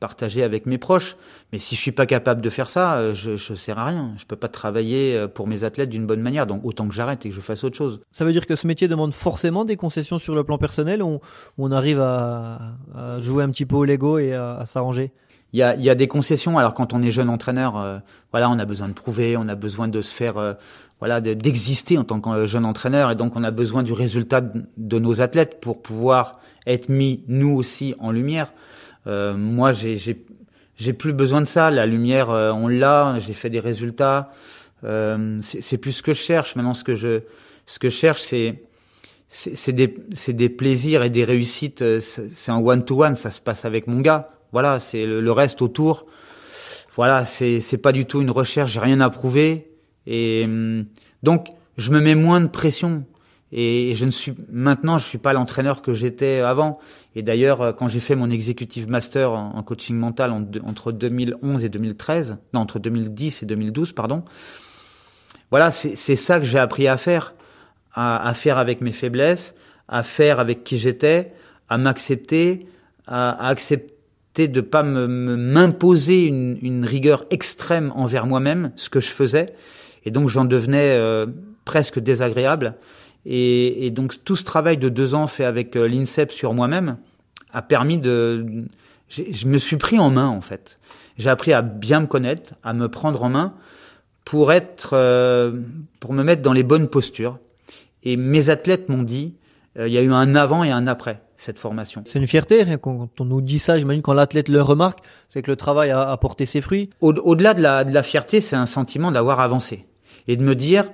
partager 0.00 0.42
avec 0.42 0.64
mes 0.64 0.78
proches. 0.78 1.16
Mais 1.52 1.58
si 1.58 1.74
je 1.76 1.80
suis 1.80 1.92
pas 1.92 2.06
capable 2.06 2.40
de 2.40 2.48
faire 2.48 2.70
ça, 2.70 2.94
euh, 2.94 3.14
je, 3.14 3.36
je 3.36 3.54
sers 3.54 3.78
à 3.78 3.84
rien. 3.84 4.14
Je 4.16 4.24
peux 4.24 4.36
pas 4.36 4.48
travailler 4.48 5.14
euh, 5.14 5.28
pour 5.28 5.46
mes 5.46 5.62
athlètes 5.62 5.90
d'une 5.90 6.06
bonne 6.06 6.22
manière. 6.22 6.46
Donc 6.46 6.64
autant 6.64 6.88
que 6.88 6.94
j'arrête 6.94 7.26
et 7.26 7.28
que 7.28 7.34
je 7.34 7.42
fasse 7.42 7.64
autre 7.64 7.76
chose. 7.76 7.98
Ça 8.12 8.24
veut 8.24 8.32
dire 8.32 8.46
que 8.46 8.56
ce 8.56 8.66
métier 8.66 8.88
demande 8.88 9.12
forcément 9.12 9.66
des 9.66 9.76
concessions 9.76 10.18
sur 10.18 10.34
le 10.34 10.42
plan 10.42 10.56
personnel. 10.56 11.02
On, 11.02 11.20
on 11.58 11.70
arrive 11.70 12.00
à, 12.00 12.76
jouer 13.18 13.44
un 13.44 13.50
petit 13.50 13.66
peu 13.66 13.76
au 13.76 13.84
Lego 13.84 14.18
et 14.18 14.32
à 14.32 14.64
s'arranger? 14.64 15.12
Il 15.52 15.58
y, 15.58 15.62
a, 15.62 15.76
y 15.76 15.90
a, 15.90 15.94
des 15.94 16.08
concessions. 16.08 16.58
Alors 16.58 16.74
quand 16.74 16.94
on 16.94 17.02
est 17.02 17.10
jeune 17.10 17.28
entraîneur, 17.28 17.76
euh, 17.76 17.98
voilà, 18.30 18.48
on 18.48 18.58
a 18.58 18.64
besoin 18.64 18.88
de 18.88 18.94
prouver, 18.94 19.36
on 19.36 19.48
a 19.48 19.54
besoin 19.54 19.86
de 19.88 20.00
se 20.00 20.12
faire, 20.12 20.38
euh, 20.38 20.54
voilà, 20.98 21.20
d'exister 21.20 21.98
en 21.98 22.04
tant 22.04 22.20
que 22.20 22.46
jeune 22.46 22.64
entraîneur, 22.64 23.10
et 23.10 23.16
donc 23.16 23.36
on 23.36 23.44
a 23.44 23.50
besoin 23.50 23.82
du 23.82 23.92
résultat 23.92 24.40
de, 24.40 24.98
nos 24.98 25.20
athlètes 25.20 25.60
pour 25.60 25.82
pouvoir 25.82 26.40
être 26.66 26.88
mis 26.88 27.24
nous 27.28 27.54
aussi 27.54 27.94
en 27.98 28.12
lumière. 28.12 28.52
Euh, 29.06 29.34
moi, 29.36 29.72
j'ai 29.72 29.96
j'ai 30.76 30.92
plus 30.92 31.12
besoin 31.12 31.40
de 31.40 31.46
ça. 31.46 31.70
La 31.70 31.86
lumière, 31.86 32.30
euh, 32.30 32.52
on 32.52 32.68
l'a. 32.68 33.18
J'ai 33.20 33.34
fait 33.34 33.50
des 33.50 33.60
résultats. 33.60 34.32
Euh, 34.84 35.38
c'est 35.42 35.78
plus 35.78 35.92
ce 35.92 36.02
que 36.02 36.12
je 36.12 36.20
cherche. 36.20 36.56
Maintenant, 36.56 36.74
ce 36.74 36.84
que 36.84 36.94
je 36.94 37.20
ce 37.66 37.78
que 37.78 37.88
je 37.88 37.94
cherche, 37.94 38.20
c'est 38.20 38.62
c'est 39.28 39.72
des 39.72 39.94
des 40.28 40.48
plaisirs 40.48 41.02
et 41.02 41.10
des 41.10 41.24
réussites. 41.24 41.82
Euh, 41.82 42.00
c'est 42.00 42.50
un 42.50 42.58
one 42.58 42.84
to 42.84 43.04
one. 43.04 43.16
Ça 43.16 43.30
se 43.30 43.40
passe 43.40 43.64
avec 43.64 43.86
mon 43.86 44.00
gars. 44.00 44.30
Voilà, 44.52 44.78
c'est 44.78 45.06
le, 45.06 45.20
le, 45.20 45.32
reste 45.32 45.62
autour. 45.62 46.04
Voilà, 46.94 47.24
c'est 47.24 47.60
c'est 47.60 47.78
pas 47.78 47.92
du 47.92 48.04
tout 48.04 48.20
une 48.20 48.30
recherche. 48.30 48.72
J'ai 48.72 48.80
rien 48.80 49.00
à 49.00 49.10
prouver. 49.10 49.70
Et 50.06 50.42
hum, 50.44 50.84
donc, 51.22 51.48
je 51.76 51.90
me 51.90 52.00
mets 52.00 52.14
moins 52.14 52.40
de 52.40 52.48
pression. 52.48 53.04
Et 53.54 53.94
je 53.94 54.06
ne 54.06 54.10
suis 54.10 54.32
maintenant, 54.50 54.96
je 54.96 55.04
suis 55.04 55.18
pas 55.18 55.34
l'entraîneur 55.34 55.82
que 55.82 55.92
j'étais 55.92 56.40
avant. 56.40 56.78
Et 57.14 57.22
d'ailleurs, 57.22 57.60
euh, 57.60 57.72
quand 57.72 57.86
j'ai 57.86 58.00
fait 58.00 58.16
mon 58.16 58.30
executive 58.30 58.88
master 58.88 59.32
en, 59.32 59.62
coaching 59.62 59.96
mental 59.96 60.32
en, 60.32 60.46
entre 60.66 60.90
2011 60.90 61.62
et 61.62 61.68
2013, 61.68 62.38
non 62.54 62.60
entre 62.60 62.78
2010 62.78 63.42
et 63.42 63.46
2012, 63.46 63.92
pardon. 63.92 64.24
Voilà, 65.50 65.70
c'est 65.70 66.16
ça 66.16 66.38
que 66.38 66.46
j'ai 66.46 66.58
appris 66.58 66.88
à 66.88 66.96
faire, 66.96 67.34
à, 67.92 68.26
à, 68.26 68.32
faire 68.32 68.56
avec 68.56 68.80
mes 68.80 68.92
faiblesses, 68.92 69.54
à 69.86 70.02
faire 70.02 70.40
avec 70.40 70.64
qui 70.64 70.78
j'étais, 70.78 71.34
à 71.68 71.76
m'accepter, 71.76 72.60
à, 73.06 73.48
accepter 73.48 73.92
de 74.34 74.60
pas 74.60 74.82
m'imposer 74.82 76.26
une, 76.26 76.58
une, 76.62 76.84
rigueur 76.84 77.24
extrême 77.30 77.92
envers 77.94 78.26
moi-même, 78.26 78.72
ce 78.76 78.88
que 78.88 79.00
je 79.00 79.10
faisais. 79.10 79.46
Et 80.04 80.10
donc 80.10 80.28
j'en 80.28 80.44
devenais 80.44 80.94
euh, 80.96 81.26
presque 81.64 81.98
désagréable. 81.98 82.74
Et, 83.26 83.86
et, 83.86 83.90
donc 83.90 84.24
tout 84.24 84.34
ce 84.34 84.44
travail 84.44 84.78
de 84.78 84.88
deux 84.88 85.14
ans 85.14 85.26
fait 85.26 85.44
avec 85.44 85.76
euh, 85.76 85.86
l'INSEP 85.86 86.32
sur 86.32 86.54
moi-même 86.54 86.96
a 87.52 87.62
permis 87.62 87.98
de... 87.98 88.64
Je 89.08 89.46
me 89.46 89.58
suis 89.58 89.76
pris 89.76 89.98
en 89.98 90.10
main 90.10 90.28
en 90.28 90.40
fait. 90.40 90.76
J'ai 91.18 91.28
appris 91.28 91.52
à 91.52 91.60
bien 91.60 92.00
me 92.00 92.06
connaître, 92.06 92.54
à 92.64 92.72
me 92.72 92.88
prendre 92.88 93.22
en 93.22 93.28
main 93.28 93.54
pour 94.24 94.52
être, 94.52 94.90
euh, 94.94 95.52
pour 96.00 96.14
me 96.14 96.22
mettre 96.22 96.42
dans 96.42 96.54
les 96.54 96.62
bonnes 96.62 96.88
postures. 96.88 97.38
Et 98.02 98.16
mes 98.16 98.50
athlètes 98.50 98.88
m'ont 98.88 99.02
dit, 99.02 99.34
il 99.76 99.92
y 99.92 99.98
a 99.98 100.02
eu 100.02 100.12
un 100.12 100.34
avant 100.34 100.64
et 100.64 100.70
un 100.70 100.86
après 100.86 101.22
cette 101.36 101.58
formation. 101.58 102.04
C'est 102.06 102.18
une 102.18 102.26
fierté 102.26 102.64
quand 102.80 103.08
on 103.20 103.24
nous 103.24 103.40
dit 103.40 103.58
ça. 103.58 103.78
J'imagine 103.78 104.02
quand 104.02 104.12
l'athlète 104.12 104.48
le 104.48 104.60
remarque, 104.60 105.00
c'est 105.28 105.42
que 105.42 105.50
le 105.50 105.56
travail 105.56 105.90
a, 105.90 106.10
a 106.10 106.16
porté 106.18 106.46
ses 106.46 106.60
fruits. 106.60 106.90
Au-delà 107.00 107.54
de 107.54 107.62
la, 107.62 107.84
de 107.84 107.92
la 107.92 108.02
fierté, 108.02 108.40
c'est 108.40 108.56
un 108.56 108.66
sentiment 108.66 109.10
d'avoir 109.10 109.40
avancé 109.40 109.86
et 110.28 110.36
de 110.36 110.42
me 110.42 110.54
dire, 110.54 110.84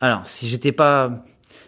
alors 0.00 0.26
si 0.26 0.46
j'étais 0.48 0.72
pas 0.72 1.24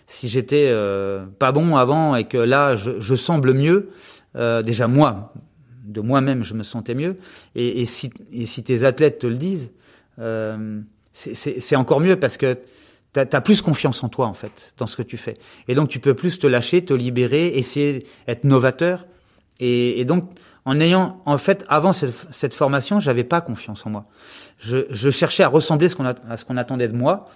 si 0.07 0.29
j'étais 0.29 0.67
euh, 0.69 1.25
pas 1.39 1.53
bon 1.53 1.77
avant 1.77 2.17
et 2.17 2.25
que 2.25 2.37
là 2.37 2.75
je, 2.75 2.99
je 2.99 3.15
semble 3.15 3.55
mieux, 3.55 3.91
euh, 4.37 4.61
déjà 4.61 4.89
moi, 4.89 5.33
de 5.85 6.01
moi-même 6.01 6.43
je 6.43 6.55
me 6.55 6.65
sentais 6.65 6.95
mieux, 6.95 7.15
et, 7.55 7.81
et, 7.81 7.85
si, 7.85 8.11
et 8.33 8.45
si 8.45 8.65
tes 8.65 8.85
athlètes 8.85 9.21
te 9.21 9.29
le 9.29 9.37
disent, 9.37 9.73
euh, 10.19 10.81
c'est 11.13 11.77
encore 11.77 12.01
mieux 12.01 12.17
parce 12.17 12.37
que 12.37 12.57
tu 13.15 13.21
as, 13.21 13.41
plus 13.41 13.63
confiance 13.63 14.03
en 14.05 14.09
toi 14.09 14.27
en 14.27 14.35
fait 14.35 14.75
dans 14.79 14.87
ce 14.87 14.97
que 14.97 15.03
tu 15.03 15.17
fais, 15.17 15.37
et 15.69 15.75
donc 15.75 15.89
tu 15.89 15.99
peux 15.99 16.15
plus 16.15 16.39
te 16.39 16.47
lâcher, 16.47 16.85
te 16.85 16.95
libérer, 16.95 17.49
essayer 17.49 18.07
d'être 18.27 18.45
novateur, 18.45 19.07
et, 19.59 20.05
donc 20.05 20.31
en 20.65 20.81
ayant 20.81 21.23
en 21.27 21.39
fait 21.39 21.65
avant 21.69 21.93
cette, 21.93 22.15
cette 22.31 22.55
formation, 22.55 23.01
j'avais 23.01 23.25
pas 23.25 23.41
confiance 23.41 23.85
en 23.87 23.91
moi. 23.91 24.07
Je, 24.59 24.87
je 24.91 25.11
cherchais 25.11 25.43
à 25.43 25.49
ressembler 25.49 25.89
à 26.29 26.37
ce 26.37 26.45
qu'on 26.45 26.57
attendait 26.57 26.89
de 26.89 26.97
moi. 26.97 27.29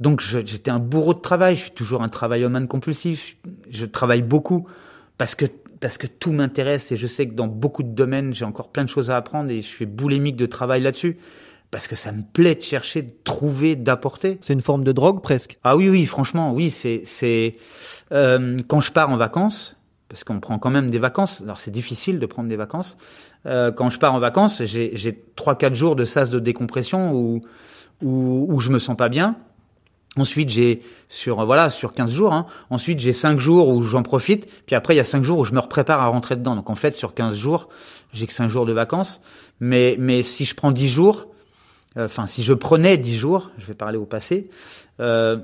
Donc 0.00 0.20
j'étais 0.20 0.70
un 0.70 0.78
bourreau 0.78 1.14
de 1.14 1.20
travail, 1.20 1.56
je 1.56 1.62
suis 1.62 1.70
toujours 1.70 2.02
un 2.02 2.08
travailleur 2.08 2.50
compulsif, 2.68 3.36
je, 3.70 3.86
travaille 3.86 4.22
beaucoup 4.22 4.66
parce 5.16 5.34
que 5.34 5.46
parce 5.80 5.98
que 5.98 6.06
tout 6.06 6.32
m'intéresse. 6.32 6.92
Et 6.92 6.96
je 6.96 7.06
sais 7.06 7.26
que 7.26 7.34
dans 7.34 7.46
beaucoup 7.46 7.82
de 7.82 7.88
domaines, 7.88 8.34
j'ai 8.34 8.44
encore 8.44 8.70
plein 8.70 8.84
de 8.84 8.88
choses 8.88 9.10
à 9.10 9.16
apprendre 9.16 9.50
et 9.50 9.60
je 9.62 9.66
suis 9.66 9.86
boulémique 9.86 10.36
de 10.36 10.46
travail 10.46 10.82
là-dessus 10.82 11.16
parce 11.70 11.88
que 11.88 11.96
ça 11.96 12.12
me 12.12 12.22
plaît 12.22 12.54
de 12.54 12.62
chercher, 12.62 13.02
de 13.02 13.12
trouver, 13.24 13.76
d'apporter. 13.76 14.38
C'est 14.40 14.52
une 14.52 14.60
forme 14.60 14.84
de 14.84 14.92
drogue 14.92 15.22
presque. 15.22 15.58
Ah 15.64 15.76
oui, 15.76 15.88
oui, 15.88 16.06
franchement, 16.06 16.52
oui, 16.52 16.70
c'est 16.70 17.02
c'est 17.04 17.54
euh, 18.12 18.58
quand 18.68 18.80
je 18.80 18.92
pars 18.92 19.10
en 19.10 19.16
vacances, 19.16 19.76
parce 20.08 20.24
qu'on 20.24 20.40
prend 20.40 20.58
quand 20.58 20.70
même 20.70 20.90
des 20.90 20.98
vacances. 20.98 21.40
Alors 21.42 21.58
c'est 21.58 21.70
difficile 21.70 22.18
de 22.18 22.26
prendre 22.26 22.48
des 22.48 22.56
vacances. 22.56 22.96
Euh, 23.46 23.72
quand 23.72 23.90
je 23.90 23.98
pars 23.98 24.14
en 24.14 24.20
vacances, 24.20 24.62
j'ai 24.64 25.24
trois 25.34 25.56
quatre 25.56 25.74
jours 25.74 25.96
de 25.96 26.04
sas 26.04 26.30
de 26.30 26.38
décompression 26.38 27.12
où 27.12 27.40
où, 28.02 28.46
où 28.48 28.60
je 28.60 28.70
me 28.70 28.78
sens 28.78 28.96
pas 28.96 29.08
bien 29.08 29.36
Ensuite, 30.16 30.48
j'ai 30.48 30.82
sur 31.08 31.44
voilà 31.44 31.68
sur 31.68 31.92
15 31.92 32.10
jours. 32.10 32.32
Hein, 32.32 32.46
ensuite, 32.70 33.00
j'ai 33.00 33.12
5 33.12 33.38
jours 33.38 33.68
où 33.68 33.82
j'en 33.82 34.02
profite. 34.02 34.48
Puis 34.64 34.74
après, 34.74 34.94
il 34.94 34.96
y 34.96 35.00
a 35.00 35.04
5 35.04 35.22
jours 35.22 35.38
où 35.38 35.44
je 35.44 35.52
me 35.52 35.60
prépare 35.60 36.00
à 36.00 36.06
rentrer 36.06 36.36
dedans. 36.36 36.56
Donc 36.56 36.70
en 36.70 36.74
fait, 36.74 36.94
sur 36.94 37.14
15 37.14 37.36
jours, 37.36 37.68
j'ai 38.12 38.26
que 38.26 38.32
5 38.32 38.48
jours 38.48 38.64
de 38.64 38.72
vacances. 38.72 39.20
Mais 39.60 39.96
mais 39.98 40.22
si 40.22 40.44
je 40.44 40.54
prends 40.54 40.72
10 40.72 40.88
jours, 40.88 41.26
enfin 41.96 42.26
si 42.26 42.42
je 42.42 42.52
prenais 42.52 42.96
10 42.96 43.16
jours, 43.16 43.50
je 43.58 43.66
vais 43.66 43.74
parler 43.74 43.98
au 43.98 44.04
passé. 44.04 44.50
Euh, 45.00 45.36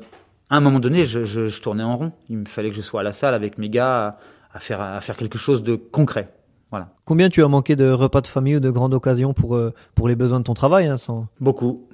à 0.50 0.56
un 0.56 0.60
moment 0.60 0.80
donné, 0.80 1.04
je, 1.04 1.24
je, 1.24 1.46
je, 1.46 1.62
tournais 1.62 1.82
en 1.82 1.96
rond. 1.96 2.12
Il 2.28 2.38
me 2.38 2.44
fallait 2.44 2.70
que 2.70 2.76
je 2.76 2.82
sois 2.82 3.00
à 3.00 3.04
la 3.04 3.12
salle 3.12 3.34
avec 3.34 3.58
mes 3.58 3.70
gars 3.70 4.08
à, 4.08 4.10
à 4.54 4.60
faire 4.60 4.80
à 4.80 5.00
faire 5.00 5.16
quelque 5.16 5.38
chose 5.38 5.62
de 5.62 5.76
concret. 5.76 6.26
Voilà. 6.70 6.88
Combien 7.04 7.28
tu 7.28 7.42
as 7.42 7.48
manqué 7.48 7.76
de 7.76 7.90
repas 7.90 8.20
de 8.20 8.26
famille 8.26 8.56
ou 8.56 8.60
de 8.60 8.70
grandes 8.70 8.94
occasions 8.94 9.34
pour 9.34 9.56
euh, 9.56 9.72
pour 9.94 10.08
les 10.08 10.16
besoins 10.16 10.40
de 10.40 10.44
ton 10.44 10.54
travail 10.54 10.86
hein, 10.86 10.96
sans... 10.96 11.26
Beaucoup, 11.40 11.86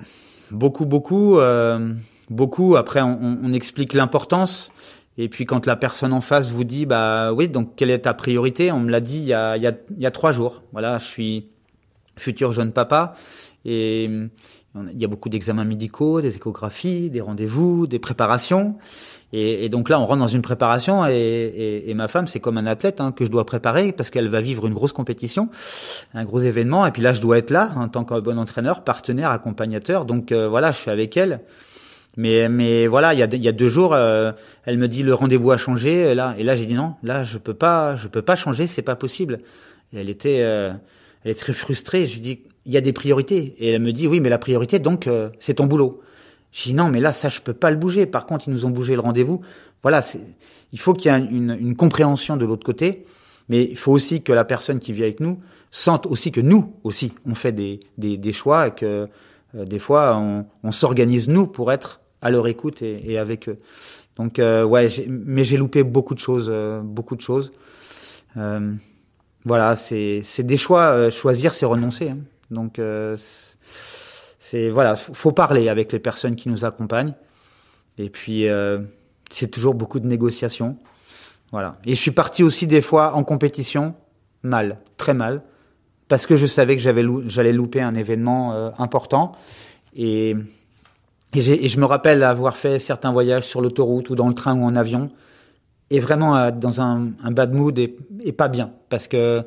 beaucoup, 0.51 0.87
beaucoup. 0.87 1.39
Euh 1.39 1.95
beaucoup. 2.31 2.77
Après, 2.77 3.01
on, 3.01 3.39
on 3.43 3.53
explique 3.53 3.93
l'importance. 3.95 4.71
Et 5.17 5.29
puis 5.29 5.47
quand 5.47 5.67
la 5.67 5.77
personne 5.77 6.13
en 6.13 6.21
face 6.21 6.51
vous 6.51 6.65
dit, 6.65 6.87
bah 6.87 7.33
oui, 7.33 7.49
donc 7.49 7.75
quelle 7.75 7.91
est 7.91 8.01
ta 8.01 8.15
priorité? 8.15 8.71
On 8.71 8.81
me 8.81 8.91
l'a 8.91 9.01
dit 9.01 9.19
il 9.19 9.25
y, 9.25 9.35
a, 9.35 9.57
il, 9.57 9.63
y 9.63 9.67
a, 9.67 9.73
il 9.91 10.03
y 10.03 10.07
a 10.07 10.11
trois 10.11 10.31
jours. 10.31 10.63
Voilà, 10.73 10.99
je 10.99 11.05
suis 11.05 11.49
futur 12.17 12.53
jeune 12.53 12.73
papa 12.73 13.15
et 13.65 14.09
il 14.93 15.01
y 15.01 15.05
a 15.05 15.09
beaucoup 15.09 15.29
d'examens 15.29 15.65
médicaux, 15.65 16.21
des 16.21 16.37
échographies, 16.37 17.11
des 17.11 17.21
rendez-vous, 17.21 17.87
des 17.87 17.99
préparations. 17.99 18.77
Et, 19.33 19.69
donc 19.69 19.89
là, 19.89 20.01
on 20.01 20.07
rentre 20.07 20.21
dans 20.21 20.27
une 20.27 20.43
préparation 20.43 21.05
et, 21.07 21.93
ma 21.95 22.09
femme, 22.09 22.27
c'est 22.27 22.41
comme 22.41 22.59
un 22.59 22.67
athlète 22.67 23.01
hein, 23.01 23.13
que 23.13 23.25
je 23.25 23.31
dois 23.31 23.45
préparer 23.45 23.93
parce 23.93 24.11
qu'elle 24.11 24.29
va 24.29 24.41
vivre 24.41 24.67
une 24.67 24.75
grosse 24.75 24.93
compétition, 24.93 25.49
un 26.15 26.25
gros 26.25 26.39
événement. 26.39 26.87
Et 26.87 26.93
puis 26.93 27.03
là, 27.03 27.13
je 27.13 27.21
dois 27.21 27.39
être 27.39 27.51
là 27.51 27.71
en 27.77 27.89
tant 27.89 28.05
que 28.05 28.19
bon 28.21 28.39
entraîneur, 28.39 28.85
partenaire, 28.85 29.31
accompagnateur. 29.31 30.05
Donc 30.05 30.33
euh, 30.33 30.49
voilà, 30.49 30.73
je 30.73 30.79
suis 30.79 30.91
avec 30.91 31.17
elle. 31.17 31.41
Mais, 32.17 32.89
voilà, 32.89 33.15
il 33.15 33.21
y 33.21 33.49
a, 33.49 33.53
deux 33.53 33.69
jours, 33.69 33.95
euh, 33.95 34.33
elle 34.65 34.77
me 34.77 34.89
dit 34.89 35.05
le 35.05 35.15
rendez-vous 35.15 35.53
a 35.53 35.57
changé. 35.57 36.11
Et 36.11 36.15
là, 36.15 36.35
j'ai 36.37 36.67
dit 36.67 36.75
non, 36.75 36.95
là 37.03 37.23
je 37.23 37.39
peux 37.39 37.55
peux 37.55 38.23
pas 38.23 38.37
changer, 38.37 38.67
c'est 38.67 38.83
pas 38.83 38.97
possible. 38.97 39.37
Et 39.93 40.01
elle 40.01 40.11
était, 40.11 40.41
euh, 40.41 40.73
elle 41.25 41.31
est 41.31 41.39
très 41.39 41.53
frustrée. 41.53 42.07
Je 42.07 42.15
lui 42.15 42.21
dis 42.21 42.41
il 42.67 42.73
y 42.73 42.77
a 42.77 42.81
des 42.81 42.93
priorités. 42.93 43.55
Et 43.59 43.71
elle 43.71 43.83
me 43.83 43.93
dit 43.93 44.07
oui, 44.07 44.21
mais 44.21 44.29
la 44.29 44.39
priorité 44.39 44.79
donc 44.79 45.07
euh, 45.07 45.31
c'est 45.39 45.55
ton 45.55 45.67
boulot. 45.67 46.01
Je 46.53 46.65
dis 46.65 46.75
non, 46.75 46.89
mais 46.89 47.01
là 47.01 47.13
ça 47.13 47.29
je 47.29 47.41
peux 47.41 47.53
pas 47.53 47.71
le 47.71 47.77
bouger. 47.77 48.07
Par 48.07 48.27
contre, 48.27 48.49
ils 48.49 48.53
nous 48.53 48.67
ont 48.67 48.71
bougé 48.71 48.95
le 48.95 49.01
rendez-vous. 49.01 49.41
Voilà, 49.83 50.03
il 50.73 50.81
faut 50.81 50.93
qu'il 50.93 51.13
y 51.13 51.15
ait 51.15 51.19
une, 51.19 51.77
compréhension 51.77 52.37
de 52.37 52.45
l'autre 52.45 52.65
côté. 52.65 53.05
Mais 53.49 53.65
il 53.65 53.79
faut 53.79 53.93
aussi 53.93 54.23
que 54.23 54.33
la 54.33 54.45
personne 54.45 54.79
qui 54.79 54.93
vit 54.93 55.05
avec 55.05 55.21
nous 55.21 55.39
sente 55.71 56.07
aussi 56.07 56.33
que 56.33 56.41
nous 56.41 56.75
aussi 56.85 57.13
on 57.27 57.35
fait 57.35 57.53
des, 57.53 58.33
choix 58.33 58.69
et 58.69 58.71
que 58.73 59.07
des 59.55 59.79
fois 59.79 60.19
on, 60.19 60.47
on 60.63 60.73
s'organise 60.73 61.29
nous 61.29 61.47
pour 61.47 61.73
être 61.73 62.01
à 62.21 62.31
leur 62.31 62.47
écoute 62.49 62.83
et, 62.83 63.13
et 63.13 63.19
avec 63.19 63.49
eux. 63.49 63.57
Donc 64.19 64.41
euh, 64.41 64.65
ouais, 64.65 64.89
mais 65.09 65.45
j'ai 65.45 65.57
loupé 65.57 65.85
beaucoup 65.85 66.15
de 66.15 66.19
choses, 66.19 66.49
euh, 66.53 66.81
beaucoup 66.83 67.17
de 67.17 67.21
choses. 67.21 67.53
Euh, 69.39 69.45
voilà, 69.45 69.77
c'est 69.77 70.23
des 70.41 70.57
choix. 70.57 70.91
Euh, 70.93 71.11
choisir, 71.11 71.55
c'est 71.55 71.67
renoncer. 71.67 72.11
Hein. 72.11 72.19
Donc 72.51 72.79
euh, 72.79 73.17
c'est 74.39 74.71
voilà, 74.71 74.97
faut 74.97 75.33
parler 75.33 75.69
avec 75.69 75.93
les 75.93 75.99
personnes 75.99 76.37
qui 76.37 76.49
nous 76.49 76.65
accompagnent. 76.65 77.15
Et 77.99 78.11
puis 78.11 78.47
c'est 79.31 79.49
toujours 79.49 79.75
beaucoup 79.75 80.01
de 80.01 80.07
négociations. 80.07 80.77
Voilà. 81.51 81.77
Et 81.85 81.95
je 81.95 82.01
suis 82.01 82.11
parti 82.11 82.43
aussi 82.43 82.67
des 82.67 82.83
fois 82.83 83.15
en 83.15 83.25
compétition 83.25 83.95
mal, 84.43 84.79
très 84.97 85.15
mal, 85.15 85.41
parce 86.07 86.27
que 86.27 86.37
je 86.37 86.47
savais 86.47 86.77
que 86.77 86.83
j'allais 86.83 87.53
louper 87.53 87.81
un 87.81 87.95
événement 87.97 88.73
important 88.79 89.33
et 89.97 90.37
et, 91.35 91.41
et, 91.65 91.69
je 91.69 91.79
me 91.79 91.85
rappelle 91.85 92.23
avoir 92.23 92.57
fait 92.57 92.79
certains 92.79 93.13
voyages 93.13 93.45
sur 93.45 93.61
l'autoroute 93.61 94.09
ou 94.09 94.15
dans 94.15 94.29
le 94.29 94.35
train 94.35 94.57
ou 94.59 94.65
en 94.65 94.77
avion, 94.77 95.11
et 95.91 96.01
vraiment 96.01 96.37
euh, 96.37 96.51
dans 96.51 96.81
un, 96.81 97.11
un, 97.23 97.31
bad 97.31 97.53
mood 97.53 97.79
et, 97.79 97.97
et, 98.23 98.33
pas 98.33 98.49
bien, 98.49 98.73
parce 98.89 99.09
que 99.09 99.43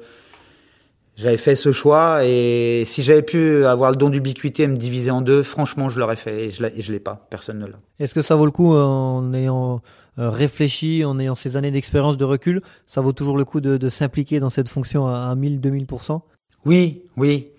j'avais 1.15 1.37
fait 1.37 1.55
ce 1.55 1.71
choix, 1.71 2.25
et 2.25 2.83
si 2.85 3.03
j'avais 3.03 3.21
pu 3.21 3.65
avoir 3.65 3.91
le 3.91 3.97
don 3.97 4.09
d'ubiquité 4.09 4.63
et 4.63 4.67
me 4.67 4.77
diviser 4.77 5.11
en 5.11 5.21
deux, 5.21 5.43
franchement, 5.43 5.89
je 5.89 5.99
l'aurais 5.99 6.15
fait, 6.15 6.45
et 6.45 6.51
je 6.51 6.63
ne 6.63 6.91
l'ai 6.91 6.99
pas, 6.99 7.27
personne 7.29 7.59
ne 7.59 7.67
l'a. 7.67 7.77
Est-ce 7.99 8.13
que 8.13 8.21
ça 8.21 8.35
vaut 8.35 8.45
le 8.45 8.51
coup, 8.51 8.73
euh, 8.73 8.81
en 8.81 9.33
ayant 9.33 9.81
euh, 10.17 10.29
réfléchi, 10.29 11.05
en 11.05 11.19
ayant 11.19 11.35
ces 11.35 11.57
années 11.57 11.71
d'expérience 11.71 12.17
de 12.17 12.25
recul, 12.25 12.61
ça 12.87 13.01
vaut 13.01 13.13
toujours 13.13 13.37
le 13.37 13.45
coup 13.45 13.61
de, 13.61 13.77
de 13.77 13.89
s'impliquer 13.89 14.39
dans 14.39 14.49
cette 14.49 14.69
fonction 14.69 15.07
à, 15.07 15.29
à 15.29 15.35
1000, 15.35 15.59
2000% 15.59 16.21
Oui, 16.65 17.03
oui. 17.17 17.51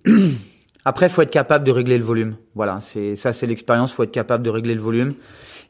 Après, 0.86 1.08
faut 1.10 1.22
être 1.22 1.32
capable 1.32 1.66
de 1.66 1.72
régler 1.72 1.98
le 1.98 2.04
volume. 2.04 2.36
Voilà, 2.56 2.80
c'est 2.82 3.16
ça, 3.16 3.32
c'est 3.32 3.48
l'expérience. 3.48 3.94
Faut 3.94 4.04
être 4.04 4.12
capable 4.12 4.44
de 4.44 4.50
régler 4.50 4.76
le 4.76 4.82
volume. 4.82 5.14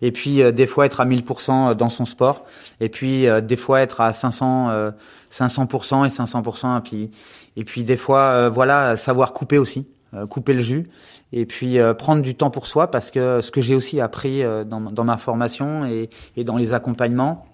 Et 0.02 0.12
puis 0.12 0.42
euh, 0.42 0.52
des 0.52 0.66
fois 0.66 0.86
être 0.86 1.02
à 1.02 1.06
1000% 1.06 1.72
euh, 1.72 1.74
dans 1.74 1.90
son 1.90 2.06
sport. 2.06 2.46
Et 2.80 2.90
puis 2.90 3.28
euh, 3.28 3.42
des 3.42 3.56
fois 3.56 3.82
être 3.82 4.02
à 4.02 4.14
500, 4.14 4.92
500% 5.32 6.06
et 6.06 6.10
500%. 6.10 6.78
Et 6.78 6.82
puis 6.82 7.12
et 7.56 7.64
puis 7.64 7.84
des 7.84 7.98
fois, 7.98 8.50
voilà, 8.50 8.98
savoir 8.98 9.32
couper 9.32 9.60
aussi, 9.60 9.86
couper 10.30 10.54
le 10.54 10.62
jus. 10.62 10.86
Et 11.32 11.46
puis 11.46 11.78
prendre 12.00 12.24
du 12.24 12.34
temps 12.34 12.50
pour 12.50 12.66
soi 12.66 12.90
parce 12.90 13.12
que 13.12 13.42
ce 13.42 13.52
que 13.52 13.62
j'ai 13.62 13.76
aussi 13.76 14.02
appris 14.02 14.42
dans, 14.66 14.82
dans, 14.82 15.04
ma 15.04 15.18
formation 15.18 15.86
et, 15.86 16.10
et, 16.36 16.44
dans 16.44 16.58
les 16.58 16.74
accompagnements 16.74 17.46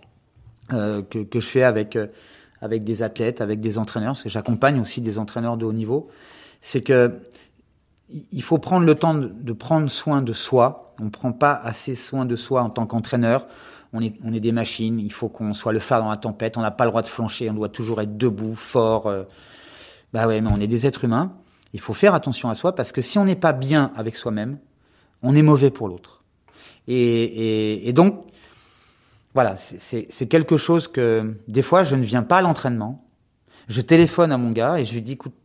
que, 0.69 1.01
que 1.23 1.39
je 1.41 1.47
fais 1.49 1.63
avec 1.63 1.97
avec 2.61 2.83
des 2.83 3.03
athlètes, 3.03 3.41
avec 3.41 3.59
des 3.59 3.77
entraîneurs, 3.77 4.11
parce 4.13 4.23
que 4.23 4.29
j'accompagne 4.29 4.79
aussi 4.79 5.01
des 5.01 5.19
entraîneurs 5.19 5.57
de 5.57 5.65
haut 5.65 5.73
niveau, 5.73 6.07
c'est 6.61 6.81
que 6.81 7.19
il 8.09 8.41
faut 8.41 8.57
prendre 8.57 8.85
le 8.85 8.95
temps 8.95 9.13
de, 9.13 9.53
prendre 9.53 9.89
soin 9.89 10.21
de 10.21 10.33
soi. 10.33 10.93
On 10.99 11.05
ne 11.05 11.09
prend 11.09 11.31
pas 11.31 11.53
assez 11.53 11.95
soin 11.95 12.25
de 12.25 12.35
soi 12.35 12.61
en 12.61 12.69
tant 12.69 12.85
qu'entraîneur. 12.85 13.47
On 13.93 14.01
est, 14.01 14.39
des 14.39 14.51
machines. 14.51 14.99
Il 14.99 15.11
faut 15.11 15.29
qu'on 15.29 15.53
soit 15.53 15.73
le 15.73 15.79
phare 15.79 16.03
dans 16.03 16.09
la 16.09 16.17
tempête. 16.17 16.57
On 16.57 16.61
n'a 16.61 16.71
pas 16.71 16.85
le 16.85 16.91
droit 16.91 17.01
de 17.01 17.07
flancher. 17.07 17.49
On 17.49 17.53
doit 17.53 17.69
toujours 17.69 18.01
être 18.01 18.17
debout, 18.17 18.55
fort. 18.55 19.07
Euh. 19.07 19.23
Bah 20.13 20.27
ouais, 20.27 20.41
mais 20.41 20.49
on 20.51 20.59
est 20.59 20.67
des 20.67 20.85
êtres 20.85 21.05
humains. 21.05 21.33
Il 21.73 21.79
faut 21.79 21.93
faire 21.93 22.13
attention 22.13 22.49
à 22.49 22.55
soi 22.55 22.73
parce 22.73 22.91
que 22.91 23.01
si 23.01 23.17
on 23.17 23.25
n'est 23.25 23.35
pas 23.35 23.53
bien 23.53 23.91
avec 23.95 24.15
soi-même, 24.15 24.57
on 25.21 25.35
est 25.35 25.41
mauvais 25.41 25.69
pour 25.69 25.87
l'autre. 25.87 26.23
Et, 26.87 26.95
et, 26.95 27.89
et, 27.89 27.93
donc, 27.93 28.25
voilà, 29.35 29.55
c'est 29.55 30.27
quelque 30.27 30.57
chose 30.57 30.87
que 30.87 31.35
des 31.47 31.61
fois 31.61 31.83
je 31.83 31.95
ne 31.95 32.03
viens 32.03 32.23
pas 32.23 32.37
à 32.37 32.41
l'entraînement. 32.41 33.07
Je 33.67 33.81
téléphone 33.81 34.31
à 34.31 34.37
mon 34.37 34.51
gars 34.51 34.79
et 34.79 34.85
je 34.85 34.93
lui 34.93 35.03
dis, 35.03 35.11
écoute, 35.11 35.35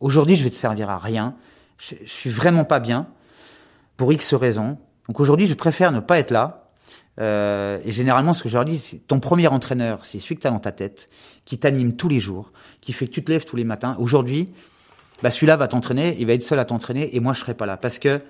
aujourd'hui 0.00 0.36
je 0.36 0.44
vais 0.44 0.50
te 0.50 0.56
servir 0.56 0.90
à 0.90 0.98
rien 0.98 1.34
je, 1.80 1.94
suis 2.04 2.30
vraiment 2.30 2.64
pas 2.64 2.80
bien 2.80 3.08
pour 3.96 4.12
X 4.12 4.34
raisons. 4.34 4.78
Donc 5.08 5.20
aujourd'hui, 5.20 5.46
je 5.46 5.54
préfère 5.54 5.92
ne 5.92 6.00
pas 6.00 6.18
être 6.18 6.30
là. 6.30 6.68
Euh, 7.18 7.78
et 7.84 7.90
généralement, 7.90 8.32
ce 8.32 8.42
que 8.42 8.48
je 8.48 8.54
leur 8.54 8.64
dis, 8.64 8.78
c'est 8.78 8.98
ton 9.06 9.20
premier 9.20 9.48
entraîneur, 9.48 10.04
c'est 10.04 10.18
celui 10.18 10.36
que 10.36 10.42
tu 10.42 10.46
as 10.46 10.50
dans 10.50 10.60
ta 10.60 10.72
tête, 10.72 11.08
qui 11.44 11.58
t'anime 11.58 11.96
tous 11.96 12.08
les 12.08 12.20
jours, 12.20 12.52
qui 12.80 12.92
fait 12.92 13.06
que 13.06 13.12
tu 13.12 13.24
te 13.24 13.30
lèves 13.32 13.44
tous 13.44 13.56
les 13.56 13.64
matins. 13.64 13.96
Aujourd'hui, 13.98 14.52
bah 15.22 15.30
celui-là 15.30 15.56
va 15.56 15.68
t'entraîner, 15.68 16.16
il 16.18 16.26
va 16.26 16.32
être 16.32 16.44
seul 16.44 16.58
à 16.58 16.64
t'entraîner, 16.64 17.14
et 17.14 17.20
moi 17.20 17.34
je 17.34 17.40
serai 17.40 17.52
pas 17.52 17.66
là 17.66 17.76
parce 17.76 17.98
que 17.98 18.20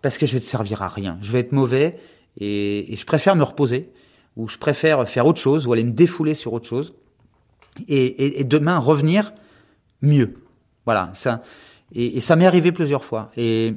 parce 0.00 0.18
que 0.18 0.26
je 0.26 0.34
vais 0.34 0.40
te 0.40 0.44
servir 0.44 0.82
à 0.82 0.88
rien. 0.88 1.18
Je 1.22 1.32
vais 1.32 1.40
être 1.40 1.52
mauvais 1.52 1.98
et, 2.38 2.92
et 2.92 2.96
je 2.96 3.06
préfère 3.06 3.34
me 3.34 3.42
reposer. 3.42 3.82
où 4.36 4.48
je 4.48 4.58
préfère 4.58 5.08
faire 5.08 5.26
autre 5.26 5.40
chose, 5.40 5.66
ou 5.66 5.72
aller 5.72 5.84
me 5.84 5.92
défouler 5.92 6.34
sur 6.34 6.52
autre 6.52 6.68
chose, 6.68 6.94
et, 7.88 8.40
et, 8.40 8.44
demain 8.44 8.78
revenir 8.78 9.32
mieux. 10.02 10.28
Voilà, 10.84 11.10
ça, 11.14 11.42
et, 11.94 12.16
et 12.16 12.20
ça 12.20 12.36
m'est 12.36 12.46
arrivé 12.46 12.72
plusieurs 12.72 13.04
fois. 13.04 13.30
Et, 13.36 13.74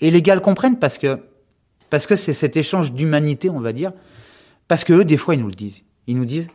et 0.00 0.10
les 0.10 0.22
gars 0.22 0.34
le 0.34 0.40
comprennent 0.40 0.78
parce 0.78 0.98
que 0.98 1.16
parce 1.90 2.06
que 2.06 2.16
c'est 2.16 2.32
cet 2.32 2.56
échange 2.56 2.92
d'humanité, 2.92 3.50
on 3.50 3.60
va 3.60 3.72
dire. 3.72 3.92
Parce 4.68 4.84
que 4.84 4.92
eux, 4.92 5.04
des 5.04 5.16
fois, 5.16 5.34
ils 5.34 5.40
nous 5.40 5.48
le 5.48 5.54
disent. 5.54 5.84
Ils 6.06 6.16
nous 6.16 6.26
disent, 6.26 6.48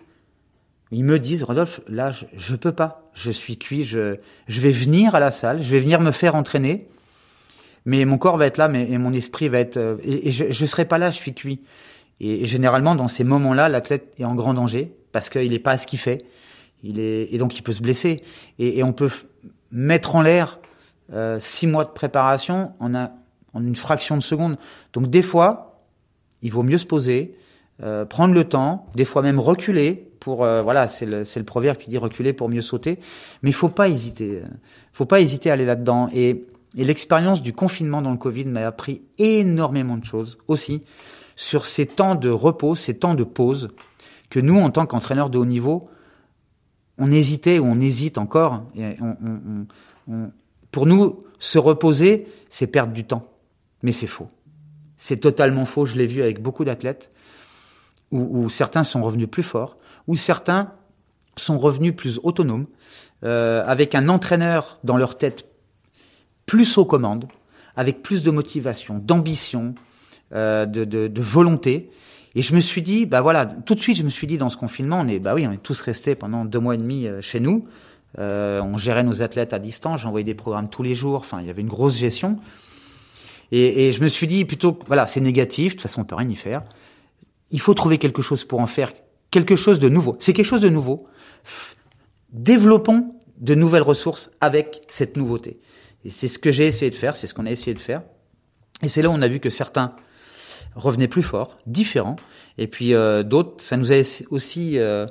ils 0.92 1.04
me 1.04 1.18
disent, 1.18 1.44
Rodolphe, 1.44 1.82
là, 1.88 2.12
je, 2.12 2.26
je 2.38 2.56
peux 2.56 2.72
pas. 2.72 3.10
Je 3.14 3.32
suis 3.32 3.58
cuit. 3.58 3.84
Je, 3.84 4.18
je 4.48 4.62
vais 4.62 4.72
venir 4.72 5.16
à 5.16 5.20
la 5.20 5.32
salle. 5.32 5.64
Je 5.64 5.72
vais 5.72 5.80
venir 5.80 6.00
me 6.00 6.12
faire 6.12 6.36
entraîner. 6.36 6.88
Mais 7.86 8.06
mon 8.06 8.18
corps 8.18 8.38
va 8.38 8.46
être 8.46 8.58
là, 8.58 8.68
mais 8.68 8.90
et 8.90 8.98
mon 8.98 9.12
esprit 9.12 9.50
va 9.50 9.60
être. 9.60 9.78
Euh, 9.78 9.98
et, 10.04 10.32
je, 10.32 10.52
je 10.52 10.66
serai 10.66 10.86
pas 10.86 11.00
là. 11.00 11.10
Je 11.10 11.18
suis 11.18 11.34
cuit. 11.34 11.60
Et, 12.20 12.46
généralement, 12.46 12.96
dans 12.96 13.08
ces 13.08 13.24
moments-là, 13.24 13.70
l'athlète 13.70 14.14
est 14.20 14.26
en 14.26 14.36
grand 14.36 14.54
danger 14.54 14.96
parce 15.12 15.30
qu'il 15.30 15.52
n'est 15.52 15.60
pas 15.60 15.72
à 15.72 15.78
ce 15.78 15.88
qu'il 15.88 16.00
fait. 16.00 16.24
Il 16.84 17.00
est 17.00 17.34
et 17.34 17.38
donc 17.38 17.58
il 17.58 17.64
peut 17.64 17.72
se 17.72 17.82
blesser. 17.82 18.22
Et, 18.60 18.78
et 18.78 18.84
on 18.84 18.94
peut 18.94 19.10
mettre 19.72 20.16
en 20.16 20.22
l'air 20.22 20.60
euh, 21.12 21.38
six 21.40 21.68
mois 21.68 21.84
de 21.86 21.90
préparation 21.90 22.74
en, 22.80 22.96
a, 22.96 23.12
en 23.54 23.66
une 23.66 23.76
fraction 23.76 24.16
de 24.18 24.24
seconde. 24.24 24.58
Donc 24.94 25.10
des 25.10 25.22
fois, 25.22 25.82
il 26.42 26.52
vaut 26.52 26.64
mieux 26.64 26.78
se 26.78 26.86
poser, 26.86 27.36
euh, 27.82 28.06
prendre 28.06 28.34
le 28.34 28.44
temps, 28.44 28.88
des 28.96 29.06
fois 29.06 29.22
même 29.22 29.40
reculer 29.40 30.10
pour 30.20 30.44
euh, 30.44 30.62
voilà, 30.62 30.88
c'est 30.88 31.06
le, 31.06 31.44
proverbe 31.44 31.78
qui 31.78 31.90
dit 31.90 31.98
reculer 31.98 32.32
pour 32.32 32.48
mieux 32.48 32.62
sauter. 32.62 32.98
Mais 33.42 33.50
il 33.50 33.54
faut 33.54 33.70
pas 33.70 33.90
hésiter, 33.90 34.42
faut 34.94 35.06
pas 35.06 35.20
hésiter 35.20 35.50
à 35.50 35.54
aller 35.54 35.66
là-dedans. 35.66 36.10
Et, 36.14 36.46
l'expérience 36.76 37.44
du 37.44 37.54
confinement 37.54 38.02
dans 38.02 38.10
le 38.10 38.18
Covid 38.18 38.46
m'a 38.46 38.66
appris 38.66 39.04
énormément 39.20 39.96
de 39.96 40.04
choses 40.04 40.40
aussi 40.48 40.82
sur 41.36 41.68
ces 41.68 41.86
temps 41.86 42.16
de 42.16 42.32
repos, 42.32 42.74
ces 42.74 42.98
temps 42.98 43.14
de 43.14 43.24
pause 43.24 43.70
que 44.32 44.40
nous, 44.40 44.60
en 44.60 44.72
tant 44.72 44.88
qu'entraîneurs 44.88 45.30
de 45.30 45.38
haut 45.38 45.46
niveau, 45.46 45.88
on 46.98 47.12
hésitait 47.12 47.60
ou 47.60 47.66
on 47.66 47.80
hésite 47.80 48.18
encore. 48.18 48.64
Pour 50.74 50.88
nous, 50.88 51.20
se 51.38 51.60
reposer, 51.60 52.28
c'est 52.50 52.68
perdre 52.68 52.94
du 52.94 53.06
temps. 53.06 53.30
Mais 53.84 53.92
c'est 53.92 54.08
faux. 54.08 54.28
C'est 54.98 55.18
totalement 55.18 55.66
faux. 55.66 55.86
Je 55.86 55.96
l'ai 55.96 56.08
vu 56.08 56.22
avec 56.24 56.42
beaucoup 56.42 56.66
d'athlètes 56.66 57.12
où, 58.12 58.50
certains 58.50 58.84
sont 58.84 59.02
revenus 59.02 59.30
plus 59.30 59.44
forts, 59.44 59.78
où 60.08 60.16
certains 60.16 60.72
sont 61.36 61.58
revenus 61.58 61.96
plus 61.96 62.20
autonomes, 62.24 62.68
euh, 63.24 63.64
avec 63.66 63.96
un 63.96 64.10
entraîneur 64.10 64.80
dans 64.84 64.98
leur 64.98 65.18
tête 65.18 65.46
plus 66.46 66.78
aux 66.78 66.86
commandes, 66.86 67.28
avec 67.76 68.02
plus 68.02 68.22
de 68.22 68.32
motivation, 68.32 69.00
d'ambition, 69.00 69.76
euh, 70.34 70.66
de, 70.66 71.22
volonté. 71.22 71.92
Et 72.36 72.42
je 72.42 72.56
me 72.56 72.60
suis 72.60 72.82
dit, 72.82 73.06
bah 73.06 73.22
voilà, 73.22 73.46
tout 73.46 73.76
de 73.76 73.80
suite, 73.80 73.98
je 73.98 74.04
me 74.04 74.10
suis 74.10 74.28
dit 74.28 74.38
dans 74.38 74.50
ce 74.50 74.58
confinement, 74.58 75.02
on 75.02 75.08
est, 75.08 75.20
bah 75.20 75.36
oui, 75.36 75.46
on 75.48 75.52
est 75.52 75.62
tous 75.62 75.82
restés 75.82 76.16
pendant 76.16 76.46
deux 76.46 76.60
mois 76.60 76.76
et 76.76 76.80
demi 76.80 77.08
euh, 77.08 77.22
chez 77.22 77.40
nous. 77.40 77.66
Euh, 78.20 78.62
on 78.62 78.78
gérait 78.78 79.04
nos 79.04 79.22
athlètes 79.22 79.54
à 79.54 79.60
distance, 79.60 80.02
j'envoyais 80.02 80.24
des 80.24 80.36
programmes 80.36 80.70
tous 80.70 80.84
les 80.84 80.96
jours. 80.96 81.20
Enfin, 81.20 81.42
il 81.42 81.48
y 81.48 81.50
avait 81.50 81.62
une 81.62 81.68
grosse 81.68 81.98
gestion. 81.98 82.40
Et, 83.52 83.88
et 83.88 83.92
je 83.92 84.04
me 84.04 84.08
suis 84.08 84.28
dit 84.28 84.46
plutôt, 84.46 84.80
voilà, 84.88 85.08
c'est 85.08 85.22
négatif. 85.22 85.74
De 85.74 85.78
toute 85.78 85.82
façon, 85.84 86.02
on 86.02 86.06
peut 86.06 86.16
rien 86.16 86.30
y 86.30 86.36
faire. 86.36 86.64
Il 87.52 87.60
faut 87.60 87.74
trouver 87.74 87.98
quelque 87.98 88.22
chose 88.22 88.46
pour 88.46 88.60
en 88.60 88.68
faire 88.68 88.92
quelque 89.32 89.56
chose 89.56 89.80
de 89.80 89.90
nouveau. 89.90 90.16
C'est 90.20 90.34
quelque 90.34 90.46
chose 90.46 90.62
de 90.62 90.70
nouveau. 90.70 91.06
Développons 92.32 93.16
de 93.38 93.56
nouvelles 93.56 93.84
ressources 93.84 94.32
avec 94.42 94.84
cette 94.88 95.18
nouveauté. 95.18 95.60
Et 96.06 96.10
c'est 96.10 96.28
ce 96.28 96.40
que 96.40 96.52
j'ai 96.52 96.68
essayé 96.68 96.92
de 96.92 96.96
faire, 96.96 97.16
c'est 97.16 97.28
ce 97.28 97.34
qu'on 97.34 97.46
a 97.46 97.52
essayé 97.52 97.74
de 97.74 97.80
faire. 97.80 98.04
Et 98.82 98.88
c'est 98.88 99.02
là 99.02 99.10
où 99.10 99.14
on 99.14 99.22
a 99.22 99.28
vu 99.28 99.40
que 99.40 99.50
certains 99.50 99.96
revenaient 100.76 101.08
plus 101.08 101.24
forts, 101.24 101.58
différents, 101.68 102.16
et 102.58 102.68
puis 102.68 102.94
euh, 102.94 103.24
d'autres, 103.24 103.64
ça 103.64 103.78
nous 103.78 103.92
a 103.92 104.02
aussi 104.32 104.80
euh, 104.80 105.06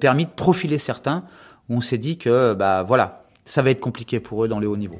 permis 0.00 0.26
de 0.26 0.30
profiler 0.30 0.78
certains 0.78 1.24
on 1.68 1.80
s'est 1.80 1.98
dit 1.98 2.18
que 2.18 2.54
bah 2.54 2.82
voilà, 2.82 3.24
ça 3.44 3.62
va 3.62 3.70
être 3.70 3.80
compliqué 3.80 4.20
pour 4.20 4.44
eux 4.44 4.48
dans 4.48 4.58
les 4.58 4.66
hauts 4.66 4.76
niveaux. 4.76 4.98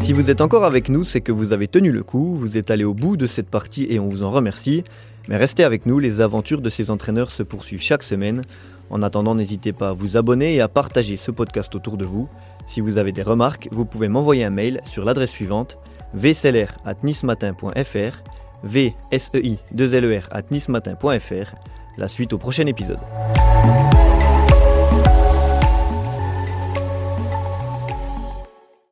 Si 0.00 0.12
vous 0.12 0.30
êtes 0.30 0.40
encore 0.40 0.64
avec 0.64 0.88
nous, 0.88 1.02
c'est 1.02 1.20
que 1.20 1.32
vous 1.32 1.52
avez 1.52 1.66
tenu 1.66 1.90
le 1.90 2.04
coup, 2.04 2.36
vous 2.36 2.56
êtes 2.56 2.70
allé 2.70 2.84
au 2.84 2.94
bout 2.94 3.16
de 3.16 3.26
cette 3.26 3.50
partie 3.50 3.88
et 3.90 3.98
on 3.98 4.06
vous 4.06 4.22
en 4.22 4.30
remercie. 4.30 4.84
Mais 5.28 5.36
restez 5.36 5.64
avec 5.64 5.84
nous, 5.84 5.98
les 5.98 6.20
aventures 6.20 6.60
de 6.60 6.70
ces 6.70 6.92
entraîneurs 6.92 7.32
se 7.32 7.42
poursuivent 7.42 7.82
chaque 7.82 8.04
semaine. 8.04 8.42
En 8.88 9.02
attendant, 9.02 9.34
n'hésitez 9.34 9.72
pas 9.72 9.88
à 9.88 9.92
vous 9.92 10.16
abonner 10.16 10.54
et 10.54 10.60
à 10.60 10.68
partager 10.68 11.16
ce 11.16 11.32
podcast 11.32 11.74
autour 11.74 11.96
de 11.96 12.04
vous. 12.04 12.28
Si 12.68 12.80
vous 12.80 12.98
avez 12.98 13.10
des 13.10 13.22
remarques, 13.22 13.68
vous 13.72 13.84
pouvez 13.84 14.08
m'envoyer 14.08 14.44
un 14.44 14.50
mail 14.50 14.80
sur 14.86 15.04
l'adresse 15.04 15.32
suivante 15.32 15.76
vclr@nismatin.fr 16.14 18.22
vsei2ler 18.64 20.22
at 20.30 20.50
nismatin.fr. 20.50 21.54
La 21.98 22.08
suite 22.08 22.32
au 22.32 22.38
prochain 22.38 22.66
épisode. 22.66 23.00